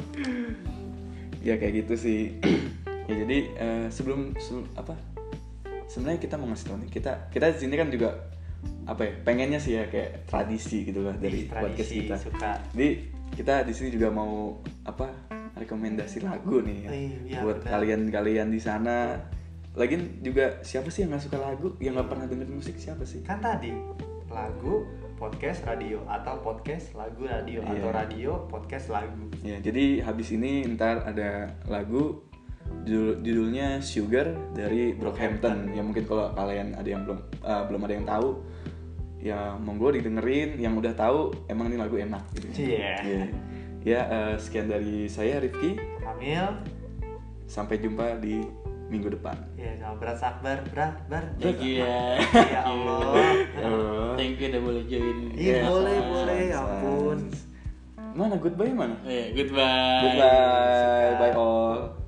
[1.42, 2.20] ya kayak gitu sih
[3.10, 4.94] ya jadi eh, sebelum, sebelum apa
[5.92, 8.10] sebenarnya kita mau ngasih tau nih kita kita di sini kan juga
[8.88, 12.50] apa ya pengennya sih ya kayak tradisi gitu lah dari Ih, podcast tradisi, kita suka.
[12.72, 12.88] jadi
[13.32, 14.56] kita di sini juga mau
[14.88, 15.08] apa
[15.52, 19.20] rekomendasi lagu nih ya, iya, buat kalian-kalian di sana
[19.72, 23.24] lagian juga siapa sih yang nggak suka lagu yang nggak pernah denger musik siapa sih
[23.24, 23.72] Kan tadi
[24.32, 24.84] lagu
[25.20, 27.94] podcast radio atau podcast lagu radio atau Iya.
[27.94, 29.30] radio podcast lagu.
[29.46, 32.26] Ya, jadi habis ini ntar ada lagu
[32.84, 35.70] judul, judulnya Sugar dari Brockhampton.
[35.74, 38.28] Ya mungkin kalau kalian ada yang belum uh, belum ada yang tahu,
[39.22, 40.58] ya monggo didengerin.
[40.58, 42.46] Yang udah tahu emang ini lagu enak gitu.
[42.74, 42.94] Iya.
[43.02, 43.24] Iya.
[43.82, 45.78] Ya uh, sekian dari saya Rifki.
[46.02, 46.62] Kamil,
[47.50, 48.40] Sampai jumpa di
[48.92, 49.32] minggu depan.
[49.56, 51.24] ya sama berat sakbar, berat, bar.
[51.40, 52.20] Thank you ya.
[52.28, 53.00] Ya Allah.
[53.56, 54.12] Ya Allah.
[54.20, 55.18] Thank you udah boleh join.
[55.32, 55.68] Iya, Mas.
[55.72, 56.40] boleh, boleh.
[56.52, 57.18] Ya ampun.
[58.12, 58.92] Mana goodbye mana?
[59.00, 60.04] Oh, iya, goodbye.
[60.04, 62.01] Goodbye, bye all.